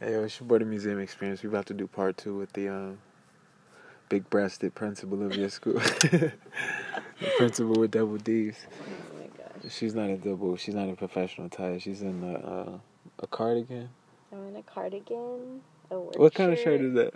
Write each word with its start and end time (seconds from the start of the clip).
Hey, 0.00 0.12
yo, 0.12 0.24
it's 0.24 0.40
your 0.40 0.46
boy, 0.48 0.58
the 0.58 0.64
Museum 0.64 0.98
Experience. 0.98 1.42
We're 1.42 1.50
about 1.50 1.66
to 1.66 1.74
do 1.74 1.86
part 1.86 2.16
two 2.16 2.34
with 2.36 2.52
the 2.54 2.68
um, 2.68 2.98
big-breasted 4.08 4.74
principal 4.74 5.22
of 5.24 5.36
your 5.36 5.50
school. 5.50 5.74
the 6.00 6.32
principal 7.36 7.74
with 7.74 7.90
double 7.90 8.16
D's. 8.16 8.56
Oh 8.70 9.18
my 9.18 9.26
gosh. 9.36 9.70
She's 9.72 9.94
not 9.94 10.08
a 10.08 10.16
double. 10.16 10.56
She's 10.56 10.74
not 10.74 10.88
a 10.88 10.94
professional 10.94 11.50
tie. 11.50 11.76
She's 11.78 12.00
in 12.00 12.24
a, 12.24 12.34
uh, 12.34 12.78
a 13.18 13.26
cardigan. 13.26 13.90
I'm 14.32 14.48
in 14.48 14.56
a 14.56 14.62
cardigan. 14.62 15.60
A 15.90 15.98
work 15.98 16.16
What 16.18 16.34
kind 16.34 16.50
of 16.52 16.58
shirt 16.58 16.80
is 16.80 16.94
that? 16.94 17.12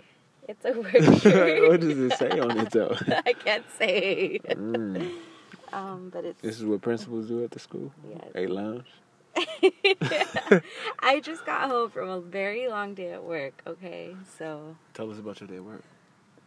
It's 0.47 0.63
a 0.63 0.73
work 0.73 0.91
shirt. 1.21 1.67
what 1.67 1.79
does 1.79 1.97
it 1.97 2.13
say 2.19 2.39
on 2.39 2.59
it 2.59 2.69
though? 2.69 2.95
I 3.25 3.33
can't 3.33 3.65
say. 3.79 4.39
Mm. 4.47 5.11
Um, 5.73 6.09
but 6.13 6.23
it's 6.23 6.39
This 6.39 6.57
is 6.59 6.65
what 6.65 6.81
principals 6.83 7.27
do 7.29 7.43
at 7.43 7.49
the 7.49 7.59
school. 7.59 7.91
yes. 8.07 8.25
They 8.33 8.45
lounge. 8.45 8.85
I 11.01 11.19
just 11.21 11.45
got 11.45 11.69
home 11.69 11.89
from 11.89 12.09
a 12.09 12.21
very 12.21 12.67
long 12.67 12.93
day 12.93 13.11
at 13.11 13.23
work. 13.23 13.61
Okay, 13.65 14.15
so 14.37 14.75
Tell 14.93 15.11
us 15.11 15.19
about 15.19 15.39
your 15.41 15.47
day 15.47 15.55
at 15.57 15.63
work. 15.63 15.83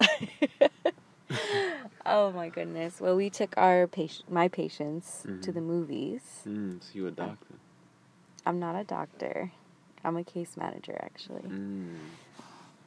oh 2.06 2.32
my 2.32 2.48
goodness. 2.48 3.00
Well, 3.00 3.16
we 3.16 3.30
took 3.30 3.54
our 3.56 3.86
patient, 3.86 4.30
my 4.30 4.48
patients, 4.48 5.22
to 5.42 5.50
Mhm. 5.50 5.54
the 5.54 5.60
movies. 5.60 6.22
Mm, 6.46 6.82
so 6.82 6.88
you 6.94 7.06
a 7.06 7.10
doctor? 7.10 7.54
I'm 8.46 8.58
not 8.58 8.76
a 8.76 8.84
doctor. 8.84 9.52
I'm 10.04 10.16
a 10.16 10.24
case 10.24 10.56
manager 10.56 10.96
actually, 11.02 11.48
Mm. 11.50 11.96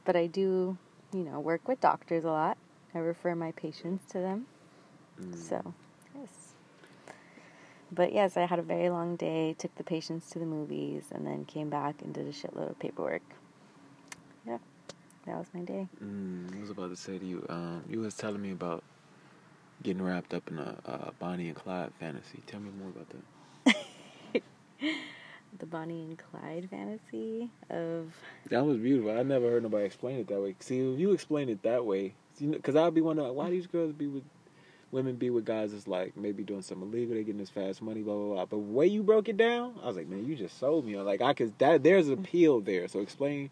but 0.05 0.15
I 0.15 0.27
do, 0.27 0.77
you 1.13 1.23
know, 1.23 1.39
work 1.39 1.67
with 1.67 1.81
doctors 1.81 2.23
a 2.23 2.31
lot. 2.31 2.57
I 2.95 2.99
refer 2.99 3.35
my 3.35 3.51
patients 3.51 4.05
to 4.11 4.19
them. 4.19 4.47
Mm. 5.19 5.35
So. 5.35 5.73
But 7.93 8.13
yes, 8.13 8.37
I 8.37 8.45
had 8.45 8.57
a 8.57 8.61
very 8.63 8.89
long 8.89 9.17
day, 9.17 9.53
took 9.57 9.75
the 9.75 9.83
patients 9.83 10.29
to 10.31 10.39
the 10.39 10.45
movies, 10.45 11.05
and 11.11 11.27
then 11.27 11.43
came 11.45 11.69
back 11.69 12.01
and 12.01 12.13
did 12.13 12.25
a 12.25 12.31
shitload 12.31 12.69
of 12.69 12.79
paperwork. 12.79 13.21
Yeah, 14.47 14.59
that 15.25 15.37
was 15.37 15.47
my 15.53 15.61
day. 15.61 15.87
Mm, 16.01 16.55
I 16.57 16.61
was 16.61 16.69
about 16.69 16.89
to 16.89 16.95
say 16.95 17.19
to 17.19 17.25
you, 17.25 17.45
um, 17.49 17.83
you 17.89 17.99
was 17.99 18.15
telling 18.15 18.41
me 18.41 18.51
about 18.51 18.83
getting 19.83 20.01
wrapped 20.01 20.33
up 20.33 20.49
in 20.49 20.57
a, 20.57 20.77
uh 20.85 21.11
Bonnie 21.19 21.47
and 21.47 21.55
Clyde 21.55 21.91
fantasy. 21.99 22.41
Tell 22.47 22.59
me 22.59 22.71
more 22.79 22.89
about 22.89 23.07
that. 23.09 23.73
The 25.59 25.65
Bonnie 25.65 26.03
and 26.03 26.17
Clyde 26.17 26.69
fantasy 26.71 27.49
of. 27.69 28.13
That 28.49 28.65
was 28.65 28.77
beautiful. 28.77 29.11
I 29.11 29.21
never 29.21 29.51
heard 29.51 29.63
nobody 29.63 29.85
explain 29.85 30.17
it 30.17 30.27
that 30.29 30.41
way. 30.41 30.55
See, 30.59 30.79
if 30.79 30.97
you 30.97 31.11
explain 31.11 31.49
it 31.49 31.61
that 31.63 31.85
way, 31.85 32.13
because 32.39 32.75
I'd 32.75 32.93
be 32.93 33.01
wondering 33.01 33.35
why 33.35 33.49
these 33.49 33.67
girls 33.67 33.91
be 33.91 34.07
with 34.07 34.23
women 34.91 35.15
be 35.15 35.29
with 35.29 35.45
guys 35.45 35.71
that's 35.71 35.87
like 35.87 36.15
maybe 36.17 36.43
doing 36.43 36.61
something 36.61 36.87
illegal, 36.87 37.15
they 37.15 37.23
getting 37.23 37.39
this 37.39 37.49
fast 37.49 37.81
money, 37.81 38.01
blah 38.01 38.13
blah 38.15 38.33
blah. 38.35 38.45
But 38.45 38.49
the 38.51 38.57
way 38.57 38.87
you 38.87 39.03
broke 39.03 39.29
it 39.29 39.37
down, 39.37 39.73
I 39.83 39.87
was 39.87 39.95
like, 39.97 40.07
man, 40.07 40.25
you 40.25 40.35
just 40.35 40.59
sold 40.59 40.85
me. 40.85 40.97
Like 40.97 41.21
I 41.21 41.33
could 41.33 41.57
that 41.59 41.83
there's 41.83 42.07
an 42.07 42.13
appeal 42.13 42.61
there. 42.61 42.87
So 42.87 42.99
explain. 42.99 43.49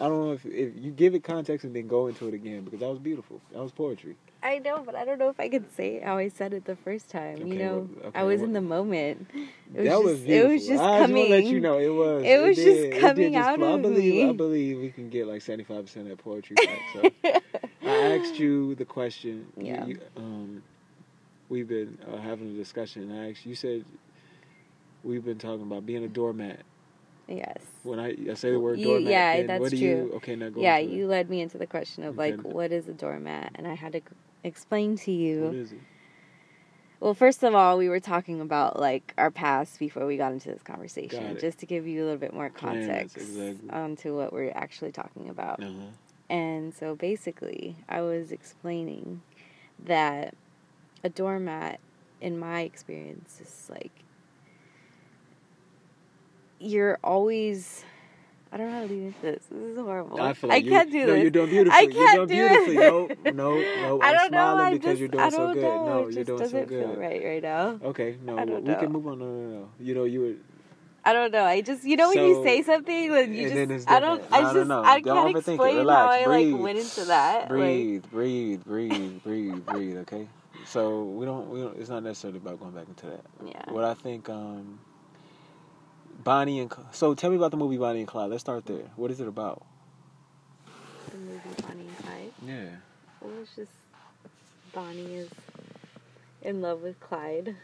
I 0.00 0.08
don't 0.08 0.24
know 0.26 0.32
if 0.32 0.44
if 0.44 0.72
you 0.76 0.90
give 0.90 1.14
it 1.14 1.22
context 1.22 1.64
and 1.64 1.74
then 1.74 1.86
go 1.86 2.08
into 2.08 2.26
it 2.26 2.34
again 2.34 2.62
because 2.64 2.80
that 2.80 2.88
was 2.88 2.98
beautiful. 2.98 3.40
That 3.52 3.62
was 3.62 3.70
poetry. 3.70 4.16
I 4.42 4.58
know, 4.58 4.82
but 4.84 4.94
I 4.96 5.04
don't 5.04 5.18
know 5.18 5.28
if 5.30 5.38
I 5.40 5.48
could 5.48 5.70
say 5.74 6.00
how 6.00 6.18
I 6.18 6.28
said 6.28 6.52
it 6.52 6.64
the 6.66 6.74
first 6.76 7.08
time. 7.08 7.46
you 7.46 7.54
know, 7.54 7.88
well, 7.96 8.06
okay, 8.08 8.18
I 8.18 8.24
was 8.24 8.40
well- 8.40 8.48
in 8.48 8.52
the 8.54 8.60
moment. 8.60 9.28
It 9.32 9.38
was 9.72 9.84
that 9.84 9.84
just, 9.84 10.04
was 10.04 10.18
beautiful. 10.20 10.50
It 10.50 10.52
was 10.54 10.66
just 10.66 10.82
I 10.82 10.98
coming. 10.98 11.00
just 11.00 11.12
want 11.16 11.28
to 11.28 11.34
let 11.34 11.44
you 11.44 11.60
know 11.60 11.78
it 11.78 11.88
was. 11.88 12.24
It 12.24 12.42
was 12.42 12.56
just 12.56 12.66
did. 12.66 12.94
It 12.94 13.00
coming 13.00 13.32
just 13.32 13.48
out 13.48 13.58
flow. 13.58 13.70
I 13.70 13.74
of 13.76 13.82
believe. 13.82 14.14
me. 14.14 14.28
I 14.28 14.32
believe 14.32 14.78
we 14.80 14.90
can 14.90 15.08
get 15.10 15.26
like 15.28 15.42
seventy 15.42 15.64
five 15.64 15.84
percent 15.86 16.10
of 16.10 16.16
that 16.16 16.24
poetry 16.24 16.56
back. 16.56 16.80
So. 16.92 17.40
Asked 18.20 18.38
you 18.38 18.74
the 18.74 18.84
question. 18.84 19.46
Yeah. 19.56 19.84
You, 19.86 20.00
um, 20.16 20.62
we've 21.48 21.68
been 21.68 21.98
uh, 22.10 22.16
having 22.18 22.50
a 22.50 22.56
discussion. 22.56 23.10
And 23.10 23.20
I 23.20 23.30
asked 23.30 23.46
you 23.46 23.54
said 23.54 23.84
we've 25.02 25.24
been 25.24 25.38
talking 25.38 25.62
about 25.62 25.84
being 25.86 26.04
a 26.04 26.08
doormat. 26.08 26.60
yes. 27.28 27.58
When 27.82 27.98
I, 27.98 28.16
I 28.30 28.34
say 28.34 28.50
the 28.52 28.60
word 28.60 28.78
You- 28.78 28.86
doormat, 28.86 29.10
yeah, 29.10 29.42
that's 29.42 29.60
what 29.60 29.70
do 29.70 29.76
true. 29.78 29.86
you? 29.86 30.12
Okay, 30.16 30.36
now 30.36 30.48
go. 30.50 30.60
Yeah, 30.60 30.78
you 30.78 31.06
led 31.06 31.28
me 31.28 31.40
into 31.40 31.58
the 31.58 31.66
question 31.66 32.04
of 32.04 32.16
like, 32.16 32.40
what 32.40 32.72
is 32.72 32.88
a 32.88 32.92
doormat, 32.92 33.52
and 33.56 33.66
I 33.66 33.74
had 33.74 33.92
to 33.92 34.00
explain 34.42 34.96
to 34.98 35.12
you. 35.12 35.44
What 35.44 35.54
is 35.54 35.72
it? 35.72 35.78
Well, 37.00 37.12
first 37.12 37.42
of 37.42 37.54
all, 37.54 37.76
we 37.76 37.90
were 37.90 38.00
talking 38.00 38.40
about 38.40 38.80
like 38.80 39.12
our 39.18 39.30
past 39.30 39.78
before 39.78 40.06
we 40.06 40.16
got 40.16 40.32
into 40.32 40.50
this 40.50 40.62
conversation, 40.62 41.36
just 41.38 41.58
to 41.58 41.66
give 41.66 41.86
you 41.86 42.02
a 42.02 42.04
little 42.04 42.18
bit 42.18 42.32
more 42.32 42.48
Plans, 42.48 42.86
context 42.86 43.16
exactly. 43.18 43.68
onto 43.70 44.16
what 44.16 44.32
we're 44.32 44.52
actually 44.54 44.92
talking 44.92 45.28
about. 45.28 45.62
Uh-huh. 45.62 45.70
And 46.28 46.74
so 46.74 46.94
basically, 46.94 47.76
I 47.88 48.00
was 48.00 48.32
explaining 48.32 49.22
that 49.84 50.34
a 51.02 51.08
doormat, 51.08 51.80
in 52.20 52.38
my 52.38 52.60
experience, 52.62 53.40
is 53.40 53.68
like 53.70 53.92
you're 56.58 56.98
always. 57.04 57.84
I 58.50 58.56
don't 58.56 58.68
know 58.68 58.74
how 58.74 58.80
to 58.82 58.86
lead 58.86 59.02
into 59.02 59.20
this. 59.20 59.42
This 59.50 59.70
is 59.72 59.76
horrible. 59.78 60.20
I 60.20 60.32
feel 60.32 60.48
like 60.48 60.64
you, 60.64 60.70
can't 60.70 60.90
do 60.90 61.00
no, 61.00 61.06
this. 61.06 61.14
No, 61.16 61.22
you're 61.22 61.30
doing 61.30 61.50
beautifully. 61.50 61.76
I 61.76 61.80
you're 61.80 61.92
can't 61.92 62.28
doing 62.28 62.28
do 62.28 62.48
beautifully. 62.48 62.76
it. 63.26 63.34
No, 63.34 63.58
no, 63.58 63.98
no. 63.98 64.00
I 64.02 64.08
I'm 64.08 64.14
don't 64.14 64.30
know. 64.30 64.38
smiling 64.38 64.60
I 64.60 64.70
because 64.70 64.84
just, 64.90 65.00
you're 65.00 65.08
doing 65.08 65.30
so 65.32 65.54
good. 65.54 65.62
know. 65.62 65.86
No, 65.86 66.06
it 66.06 66.14
you're 66.14 66.24
doing 66.24 66.38
so 66.38 66.44
doesn't 66.44 66.66
good. 66.68 66.86
feel 66.86 66.94
right 66.94 67.24
right 67.24 67.42
now. 67.42 67.80
Okay, 67.82 68.16
no, 68.22 68.38
I 68.38 68.44
we 68.44 68.74
can 68.76 68.92
move 68.92 69.08
on. 69.08 69.18
No, 69.18 69.24
no, 69.26 69.58
no. 69.58 69.68
You 69.80 69.94
know, 69.96 70.04
you 70.04 70.20
were 70.20 70.34
I 71.04 71.12
don't 71.12 71.32
know. 71.32 71.44
I 71.44 71.60
just 71.62 71.84
you 71.84 71.96
know 71.96 72.08
when 72.10 72.18
you 72.24 72.42
say 72.44 72.62
something 72.62 73.10
when 73.10 73.34
you 73.34 73.50
just 73.50 73.88
I 73.88 74.00
don't 74.00 74.22
different. 74.22 74.32
I 74.32 74.40
just 74.42 74.54
no, 74.54 74.64
no. 74.64 74.82
I 74.82 75.00
Don't 75.00 75.16
can't 75.16 75.36
overthink 75.36 75.60
it. 75.62 75.64
explain 75.64 75.76
Relax. 75.76 75.98
how 75.98 76.10
I 76.10 76.24
like 76.26 76.62
went 76.62 76.78
into 76.78 77.04
that. 77.06 77.48
Like, 77.48 77.48
breathe, 77.48 78.04
breathe, 78.10 78.64
breathe, 78.64 79.22
breathe, 79.22 79.66
breathe. 79.66 79.96
Okay, 79.98 80.28
so 80.66 81.04
we 81.04 81.26
don't, 81.26 81.50
we 81.50 81.60
don't. 81.60 81.78
It's 81.78 81.90
not 81.90 82.02
necessarily 82.02 82.38
about 82.38 82.60
going 82.60 82.72
back 82.72 82.88
into 82.88 83.06
that. 83.06 83.24
yeah. 83.44 83.70
What 83.72 83.84
I 83.84 83.94
think, 83.94 84.28
um, 84.28 84.80
Bonnie 86.24 86.60
and 86.60 86.72
so 86.92 87.14
tell 87.14 87.30
me 87.30 87.36
about 87.36 87.50
the 87.50 87.56
movie 87.58 87.76
Bonnie 87.78 88.00
and 88.00 88.08
Clyde. 88.08 88.30
Let's 88.30 88.42
start 88.42 88.66
there. 88.66 88.90
What 88.96 89.10
is 89.10 89.20
it 89.20 89.28
about? 89.28 89.64
The 91.10 91.18
movie 91.18 91.40
Bonnie 91.62 91.86
and 91.88 91.98
Clyde. 91.98 92.32
Yeah. 92.46 92.76
Well, 93.20 93.32
it's 93.42 93.54
just 93.56 93.72
Bonnie 94.72 95.14
is 95.16 95.30
in 96.42 96.62
love 96.62 96.82
with 96.82 96.98
Clyde. 97.00 97.56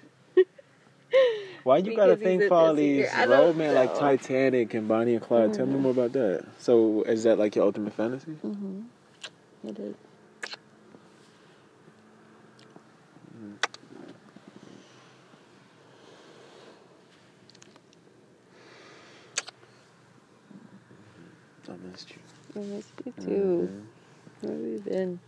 Why 1.65 1.79
you 1.79 1.95
got 1.95 2.09
he's 2.09 2.19
thing 2.19 2.41
for 2.49 2.55
all 2.55 2.75
these. 2.75 3.11
Romance 3.27 3.75
like. 3.75 3.95
Titanic 3.99 4.75
and 4.75 4.89
Bonnie 4.89 5.15
and 5.15 5.23
Clyde? 5.23 5.53
Tell 5.55 5.67
me 5.67 5.75
Mhm. 5.75 5.81
more 5.83 5.93
about 5.93 6.13
that. 6.13 6.45
So 6.59 7.03
is 7.03 7.25
that 7.25 7.39
like 7.39 7.57
your 7.57 7.65
ultimate 7.67 7.95
fantasy? 7.95 8.33
Mm-hmm. 8.45 9.69
It 9.69 9.79
is. 9.79 9.95
I 21.69 21.73
missed 21.91 22.11
you. 22.11 22.23
I 22.57 22.65
missed 22.65 22.93
you 23.05 23.13
too. 23.21 23.29
Mhm. 23.31 23.85
Where 24.41 24.53
have 24.53 24.63
you 24.67 24.79
been? 24.81 25.21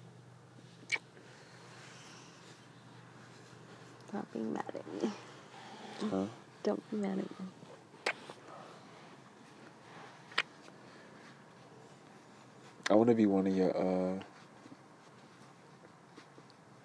Stop 4.09 4.26
being 4.32 4.53
mad 4.53 4.64
at 4.75 5.03
me. 5.03 5.10
Huh? 6.00 6.26
Don't 6.62 6.91
be 6.91 6.97
mad 6.97 7.19
at 7.19 7.41
me. 7.41 7.47
I 12.91 12.94
want 12.94 13.08
to 13.08 13.14
be 13.14 13.26
one 13.26 13.47
of 13.47 13.56
your. 13.56 13.76
uh 13.76 14.20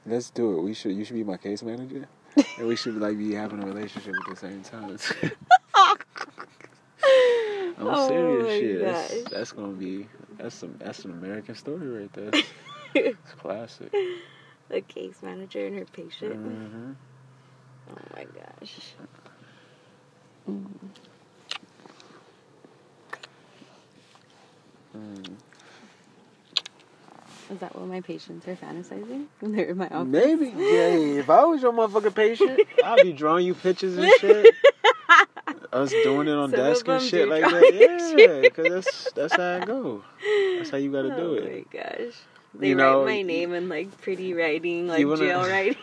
Let's 0.05 0.29
do 0.29 0.57
it. 0.57 0.61
We 0.61 0.73
should. 0.73 0.93
You 0.93 1.03
should 1.03 1.15
be 1.15 1.23
my 1.23 1.35
case 1.37 1.61
manager, 1.63 2.07
and 2.57 2.67
we 2.67 2.77
should 2.77 2.95
like 2.95 3.17
be 3.17 3.33
having 3.33 3.61
a 3.61 3.65
relationship 3.65 4.15
at 4.15 4.29
the 4.29 4.35
same 4.37 4.61
time. 4.63 4.97
I'm 7.77 7.87
Oh 7.87 8.07
serious 8.07 8.57
shit. 8.57 8.81
That's, 8.81 9.23
that's 9.29 9.51
gonna 9.51 9.73
be. 9.73 10.07
That's 10.37 10.55
some. 10.55 10.75
That's 10.79 11.03
an 11.05 11.11
American 11.11 11.55
story 11.55 11.87
right 11.87 12.13
there. 12.13 12.31
It's 12.95 13.33
classic. 13.37 13.93
the 14.69 14.81
case 14.81 15.21
manager 15.21 15.67
and 15.67 15.77
her 15.77 15.85
patient. 15.85 16.33
hmm 16.35 16.93
Oh 17.89 17.95
my 18.15 18.23
gosh. 18.23 18.73
Mm. 20.49 20.65
Mm. 24.95 25.29
Is 27.49 27.59
that 27.59 27.75
what 27.75 27.87
my 27.87 28.01
patients 28.01 28.47
are 28.47 28.55
fantasizing 28.55 29.25
when 29.39 29.51
they're 29.55 29.65
in 29.67 29.77
my 29.77 29.87
office? 29.87 30.07
Maybe. 30.07 30.47
Yeah. 30.47 31.19
If 31.19 31.29
I 31.29 31.43
was 31.45 31.61
your 31.61 31.71
motherfucking 31.73 32.15
patient, 32.15 32.59
I'd 32.83 33.03
be 33.03 33.13
drawing 33.13 33.45
you 33.45 33.53
pictures 33.53 33.97
and 33.97 34.11
shit. 34.19 34.53
Us 35.73 35.91
doing 35.91 36.27
it 36.27 36.33
on 36.33 36.49
Some 36.51 36.59
desk 36.59 36.87
and 36.87 37.01
shit 37.01 37.27
like 37.27 37.43
that. 37.43 38.13
Yeah, 38.17 38.41
because 38.41 38.69
that's 38.69 39.11
that's 39.13 39.35
how 39.35 39.57
I 39.61 39.65
go. 39.65 40.03
That's 40.57 40.69
how 40.69 40.77
you 40.77 40.91
got 40.91 41.03
to 41.03 41.15
do 41.15 41.33
it. 41.35 41.43
oh 41.43 41.77
my 41.77 41.81
gosh. 41.81 42.13
They 42.55 42.69
You 42.69 42.75
know, 42.75 43.03
write 43.03 43.15
my 43.17 43.21
name 43.21 43.53
in 43.53 43.69
like 43.69 44.01
pretty 44.01 44.33
writing, 44.33 44.87
like 44.87 45.05
wanna- 45.05 45.17
jail 45.19 45.41
writing. 45.47 45.75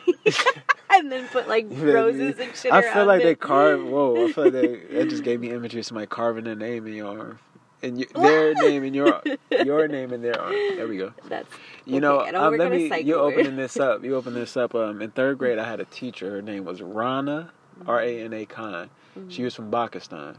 And 1.14 1.25
then 1.25 1.28
put 1.32 1.49
like 1.49 1.66
roses 1.70 2.38
and 2.38 2.55
shit 2.56 2.72
I 2.72 2.82
feel 2.93 3.06
like 3.06 3.22
they 3.22 3.32
it. 3.32 3.40
carve. 3.40 3.84
Whoa! 3.84 4.26
I 4.26 4.32
feel 4.32 4.44
like 4.44 4.52
they. 4.52 4.76
That 4.99 5.08
just 5.08 5.22
gave 5.25 5.40
me 5.40 5.50
imagery 5.50 5.81
of 5.81 5.87
somebody 5.87 6.06
carving 6.06 6.44
their 6.44 6.55
name 6.55 6.87
in 6.87 6.94
your 6.94 7.08
arm, 7.19 7.38
and 7.82 7.99
you, 7.99 8.06
their 8.14 8.55
name 8.55 8.84
in 8.84 8.94
your 8.94 9.22
your 9.64 9.88
name 9.88 10.12
in 10.12 10.22
their 10.22 10.40
arm. 10.40 10.52
There 10.52 10.87
we 10.88 10.96
go. 10.99 11.12
That's 11.28 11.49
You 11.84 12.00
know, 12.00 12.20
Okay, 12.20 12.28
I 12.28 12.32
don't 12.32 12.44
um, 12.44 12.56
let 12.58 12.70
me. 12.72 12.88
psych 12.88 13.06
You 13.06 13.19
ward. 13.19 13.34
opening 13.34 13.56
this 13.56 13.76
up. 13.78 14.05
You 14.05 14.14
open 14.20 14.34
this 14.34 14.56
up. 14.56 14.75
Um, 14.75 15.00
in 15.02 15.11
third 15.11 15.38
grade, 15.38 15.58
I 15.58 15.64
had 15.69 15.81
a 15.81 15.84
teacher. 15.87 16.31
Her 16.31 16.43
name 16.43 16.64
was 16.64 16.81
Rana, 16.82 17.50
R 17.87 18.00
A 18.00 18.20
N 18.22 18.32
A 18.32 18.46
Khan. 18.46 18.90
She 19.28 19.44
was 19.44 19.55
from 19.55 19.70
Pakistan, 19.70 20.38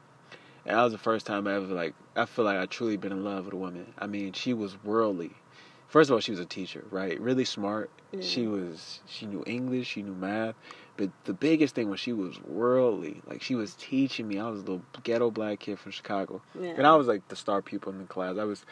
And 0.66 0.78
that 0.78 0.84
was 0.84 0.92
the 0.92 0.98
first 0.98 1.26
time 1.26 1.48
I 1.48 1.54
ever 1.56 1.68
like 1.68 1.94
I 2.16 2.26
feel 2.26 2.44
like 2.46 2.58
I 2.58 2.66
truly 2.66 2.98
been 2.98 3.12
in 3.14 3.24
love 3.24 3.46
with 3.46 3.54
a 3.54 3.58
woman. 3.58 3.94
I 3.98 4.08
mean, 4.08 4.34
she 4.34 4.54
was 4.54 4.82
worldly. 4.84 5.32
First 5.96 6.10
of 6.10 6.16
all, 6.16 6.20
she 6.20 6.32
was 6.32 6.42
a 6.42 6.46
teacher, 6.46 6.84
right? 6.92 7.18
Really 7.22 7.46
smart. 7.46 7.90
Mm. 8.14 8.22
She 8.22 8.48
was 8.48 9.00
she 9.08 9.26
knew 9.26 9.46
English, 9.48 9.88
she 9.88 10.02
knew 10.02 10.14
math. 10.14 10.56
But 10.98 11.10
the 11.24 11.32
biggest 11.32 11.74
thing 11.74 11.90
was 11.90 12.02
she 12.02 12.12
was 12.12 12.38
worldly. 12.44 13.22
Like 13.26 13.42
she 13.42 13.56
was 13.56 13.76
teaching 13.76 14.28
me. 14.28 14.38
I 14.38 14.50
was 14.50 14.60
a 14.60 14.64
little 14.64 14.82
ghetto 15.04 15.32
black 15.32 15.60
kid 15.60 15.80
from 15.80 15.94
Chicago. 15.94 16.42
Yeah. 16.60 16.72
And 16.72 16.86
I 16.86 16.98
was 16.98 17.08
like 17.08 17.26
the 17.30 17.38
star 17.38 17.62
pupil 17.62 17.94
in 17.94 18.00
the 18.00 18.04
class. 18.04 18.36
I 18.38 18.44
was 18.44 18.66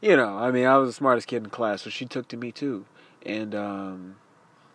you 0.00 0.16
know, 0.16 0.36
I 0.36 0.50
mean 0.50 0.66
I 0.66 0.76
was 0.78 0.88
the 0.88 0.94
smartest 0.94 1.28
kid 1.28 1.44
in 1.44 1.50
class, 1.50 1.82
so 1.82 1.90
she 1.90 2.06
took 2.06 2.26
to 2.26 2.36
me 2.36 2.50
too. 2.50 2.86
And 3.24 3.54
um 3.54 4.16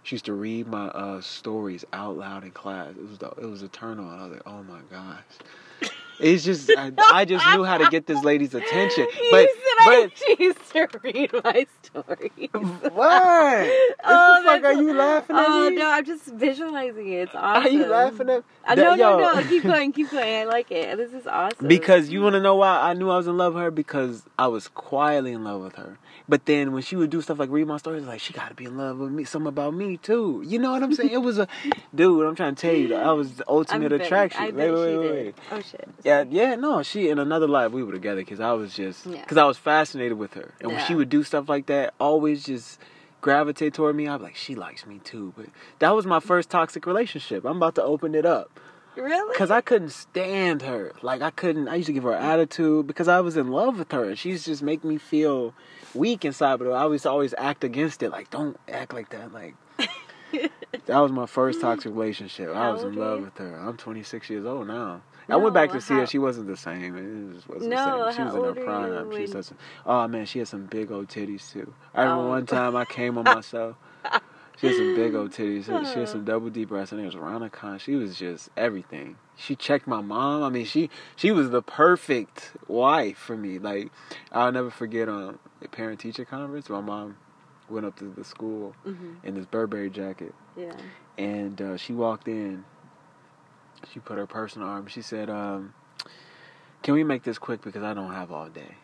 she 0.01 0.15
used 0.15 0.25
to 0.27 0.33
read 0.33 0.67
my 0.67 0.87
uh, 0.87 1.19
stories 1.19 1.83
out 1.91 2.17
loud 2.17 2.45
in 2.45 2.51
class. 2.51 2.91
It 2.91 3.09
was 3.09 3.17
the, 3.17 3.27
it 3.31 3.45
was 3.45 3.61
a 3.61 3.67
turn 3.67 3.99
on. 3.99 4.19
I 4.19 4.23
was 4.23 4.31
like, 4.31 4.47
oh 4.47 4.63
my 4.63 4.79
gosh. 4.89 5.91
It's 6.19 6.43
just 6.43 6.69
I, 6.77 6.91
I 7.11 7.25
just 7.25 7.45
knew 7.55 7.63
how 7.63 7.77
to 7.77 7.89
get 7.89 8.05
this 8.05 8.23
lady's 8.23 8.53
attention. 8.53 9.07
But 9.31 9.47
said 9.49 10.11
I 10.27 10.35
used 10.39 10.71
to 10.73 10.87
read 11.03 11.31
my 11.43 11.65
stories. 11.83 12.49
what? 12.53 12.91
What 12.91 13.97
Oh, 14.03 14.41
the 14.43 14.49
fuck 14.49 14.63
are 14.65 14.73
you 14.73 14.93
laughing 14.93 15.35
at 15.35 15.45
Oh 15.47 15.69
me? 15.69 15.75
no, 15.75 15.89
I'm 15.89 16.05
just 16.05 16.25
visualizing 16.25 17.07
it. 17.07 17.15
It's 17.29 17.35
awesome. 17.35 17.63
Are 17.65 17.69
you 17.69 17.85
laughing 17.85 18.29
at? 18.29 18.43
Uh, 18.67 18.75
no, 18.75 18.95
yo. 18.95 19.17
no, 19.19 19.33
no. 19.33 19.47
Keep 19.47 19.63
going, 19.63 19.91
keep 19.93 20.11
going. 20.11 20.35
I 20.35 20.43
like 20.45 20.71
it. 20.71 20.97
This 20.97 21.13
is 21.13 21.27
awesome. 21.27 21.67
Because 21.67 22.09
you 22.09 22.21
want 22.21 22.33
to 22.33 22.41
know 22.41 22.55
why 22.55 22.79
I 22.81 22.93
knew 22.93 23.09
I 23.09 23.17
was 23.17 23.27
in 23.27 23.37
love 23.37 23.53
with 23.53 23.63
her 23.63 23.71
because 23.71 24.23
I 24.37 24.47
was 24.47 24.67
quietly 24.67 25.31
in 25.31 25.43
love 25.43 25.61
with 25.61 25.75
her. 25.75 25.97
But 26.29 26.45
then 26.45 26.73
when 26.73 26.83
she 26.83 26.95
would 26.95 27.09
do 27.09 27.21
stuff 27.21 27.39
like 27.39 27.49
read 27.49 27.65
my 27.65 27.77
stories, 27.77 28.03
like 28.05 28.19
she 28.21 28.33
got 28.33 28.49
to 28.49 28.53
be 28.55 28.65
in 28.65 28.77
love 28.77 28.99
with 28.99 29.11
me, 29.11 29.23
something 29.23 29.47
about 29.47 29.73
me 29.73 29.97
too. 29.97 30.43
You 30.45 30.59
know 30.59 30.71
what 30.71 30.83
I'm 30.83 30.93
saying? 30.93 31.09
It 31.09 31.23
was 31.23 31.39
a 31.39 31.47
dude. 31.95 32.23
I'm 32.27 32.35
trying 32.35 32.53
to 32.53 32.61
tell 32.61 32.75
you, 32.75 32.89
that 32.89 33.09
was 33.17 33.33
the 33.37 33.45
ultimate 33.49 33.89
bet- 33.89 34.01
attraction. 34.01 34.39
I 34.39 34.51
wait, 34.51 34.71
wait, 34.71 34.97
wait, 34.97 35.11
wait. 35.11 35.35
Oh 35.51 35.59
shit. 35.59 35.89
Yeah, 36.03 36.23
yeah, 36.29 36.53
no, 36.53 36.83
she 36.83 37.09
in 37.09 37.17
another 37.17 37.47
life 37.47 37.71
we 37.71 37.83
were 37.83 37.91
together 37.93 38.21
because 38.21 38.39
I 38.39 38.51
was 38.53 38.75
just 38.75 39.07
Yeah. 39.07 39.21
because 39.21 39.37
I 39.37 39.45
was 39.45 39.57
fascinated 39.57 40.19
with 40.19 40.35
her, 40.35 40.53
and 40.61 40.71
when 40.71 40.85
she 40.85 40.93
would 40.93 41.09
do 41.09 41.23
stuff 41.23 41.49
like 41.49 41.65
that, 41.65 41.95
always 41.99 42.43
just 42.45 42.79
gravitate 43.21 43.73
toward 43.73 43.95
me. 43.95 44.07
I'm 44.07 44.21
like, 44.21 44.35
she 44.35 44.53
likes 44.53 44.85
me 44.85 44.99
too. 45.03 45.33
But 45.35 45.47
that 45.79 45.95
was 45.95 46.05
my 46.05 46.19
first 46.19 46.51
toxic 46.51 46.85
relationship. 46.85 47.43
I'm 47.43 47.57
about 47.57 47.73
to 47.75 47.83
open 47.83 48.13
it 48.13 48.25
up 48.25 48.59
Really? 48.99 49.33
because 49.33 49.51
I 49.51 49.61
couldn't 49.61 49.91
stand 49.91 50.61
her. 50.63 50.91
Like 51.01 51.21
I 51.21 51.29
couldn't. 51.31 51.67
I 51.67 51.75
used 51.75 51.87
to 51.87 51.93
give 51.93 52.03
her 52.03 52.13
attitude 52.13 52.87
because 52.87 53.07
I 53.07 53.19
was 53.21 53.37
in 53.37 53.49
love 53.49 53.79
with 53.79 53.91
her, 53.91 54.05
and 54.05 54.17
she's 54.19 54.45
just 54.45 54.61
make 54.61 54.83
me 54.83 54.97
feel 54.97 55.53
weak 55.93 56.25
inside. 56.25 56.57
But 56.59 56.69
I 56.71 56.81
always 56.81 57.05
always 57.05 57.33
act 57.37 57.63
against 57.63 58.03
it. 58.03 58.09
Like 58.11 58.29
don't 58.29 58.57
act 58.67 58.93
like 58.93 59.09
that. 59.09 59.33
Like. 59.33 59.55
That 60.85 60.99
was 60.99 61.11
my 61.11 61.25
first 61.25 61.59
toxic 61.61 61.91
relationship. 61.91 62.49
I 62.55 62.69
was 62.71 62.83
in 62.83 62.93
love 62.95 63.19
you? 63.19 63.25
with 63.25 63.37
her. 63.39 63.55
I'm 63.57 63.75
26 63.77 64.29
years 64.29 64.45
old 64.45 64.67
now. 64.67 65.01
I 65.27 65.35
went 65.35 65.55
back 65.55 65.69
No, 65.69 65.75
to 65.75 65.81
see 65.81 65.93
how- 65.95 66.01
her. 66.01 66.05
She 66.05 66.19
wasn't 66.19 66.45
the 66.47 66.57
same. 66.57 66.95
It 66.95 67.33
just 67.35 67.49
wasn't 67.49 67.71
No, 67.71 68.05
the 68.05 68.11
same. 68.11 68.17
She 68.17 68.23
was 68.23 68.35
in 68.35 68.43
her 68.55 68.63
prime. 68.65 69.11
She 69.11 69.21
was 69.21 69.31
such 69.31 69.51
a, 69.51 69.55
oh 69.87 70.07
man, 70.07 70.27
she 70.27 70.37
had 70.39 70.47
some 70.47 70.65
big 70.65 70.91
old 70.91 71.07
titties 71.07 71.51
too. 71.51 71.73
I 71.95 72.03
remember 72.03 72.23
Oh. 72.25 72.27
one 72.29 72.45
time 72.45 72.75
I 72.75 72.85
came 72.85 73.17
on 73.17 73.23
myself. 73.35 73.75
She 74.59 74.67
had 74.67 74.75
some 74.75 74.93
big 74.93 75.15
old 75.15 75.31
titties. 75.31 75.65
She, 75.65 75.93
she 75.93 75.99
had 75.99 76.09
some 76.09 76.25
double 76.25 76.49
D 76.49 76.65
breasts. 76.65 76.91
Her 76.91 76.97
name 76.97 77.05
was 77.05 77.15
Rana 77.15 77.49
Khan. 77.49 77.79
She 77.79 77.95
was 77.95 78.17
just 78.17 78.49
everything. 78.57 79.15
She 79.37 79.55
checked 79.55 79.87
my 79.87 80.01
mom. 80.01 80.43
I 80.43 80.49
mean, 80.49 80.65
she 80.65 80.89
she 81.15 81.31
was 81.31 81.49
the 81.49 81.61
perfect 81.61 82.51
wife 82.67 83.17
for 83.17 83.37
me. 83.37 83.57
Like 83.59 83.89
I'll 84.31 84.51
never 84.51 84.69
forget 84.69 85.07
um, 85.07 85.39
a 85.63 85.67
parent 85.69 85.99
teacher 86.01 86.25
conference. 86.25 86.69
My 86.69 86.81
mom 86.81 87.15
went 87.69 87.85
up 87.85 87.95
to 87.99 88.05
the 88.05 88.23
school 88.23 88.75
hmm 88.83 89.13
in 89.23 89.35
this 89.35 89.45
Burberry 89.45 89.89
jacket 89.89 90.33
Yeah. 90.57 90.71
and 91.17 91.61
uh, 91.61 91.77
she 91.77 91.93
walked 91.93 92.27
in. 92.27 92.65
She 93.93 93.99
put 93.99 94.17
her 94.17 94.25
purse 94.27 94.55
in 94.55 94.61
her 94.61 94.67
arm. 94.67 94.87
She 94.87 95.01
said, 95.01 95.29
um, 95.29 95.73
"Can 96.83 96.93
we 96.95 97.03
make 97.05 97.23
this 97.23 97.37
quick 97.37 97.61
because 97.61 97.83
I 97.83 97.93
don't 97.93 98.13
have 98.13 98.31
all 98.31 98.49
day." 98.49 98.75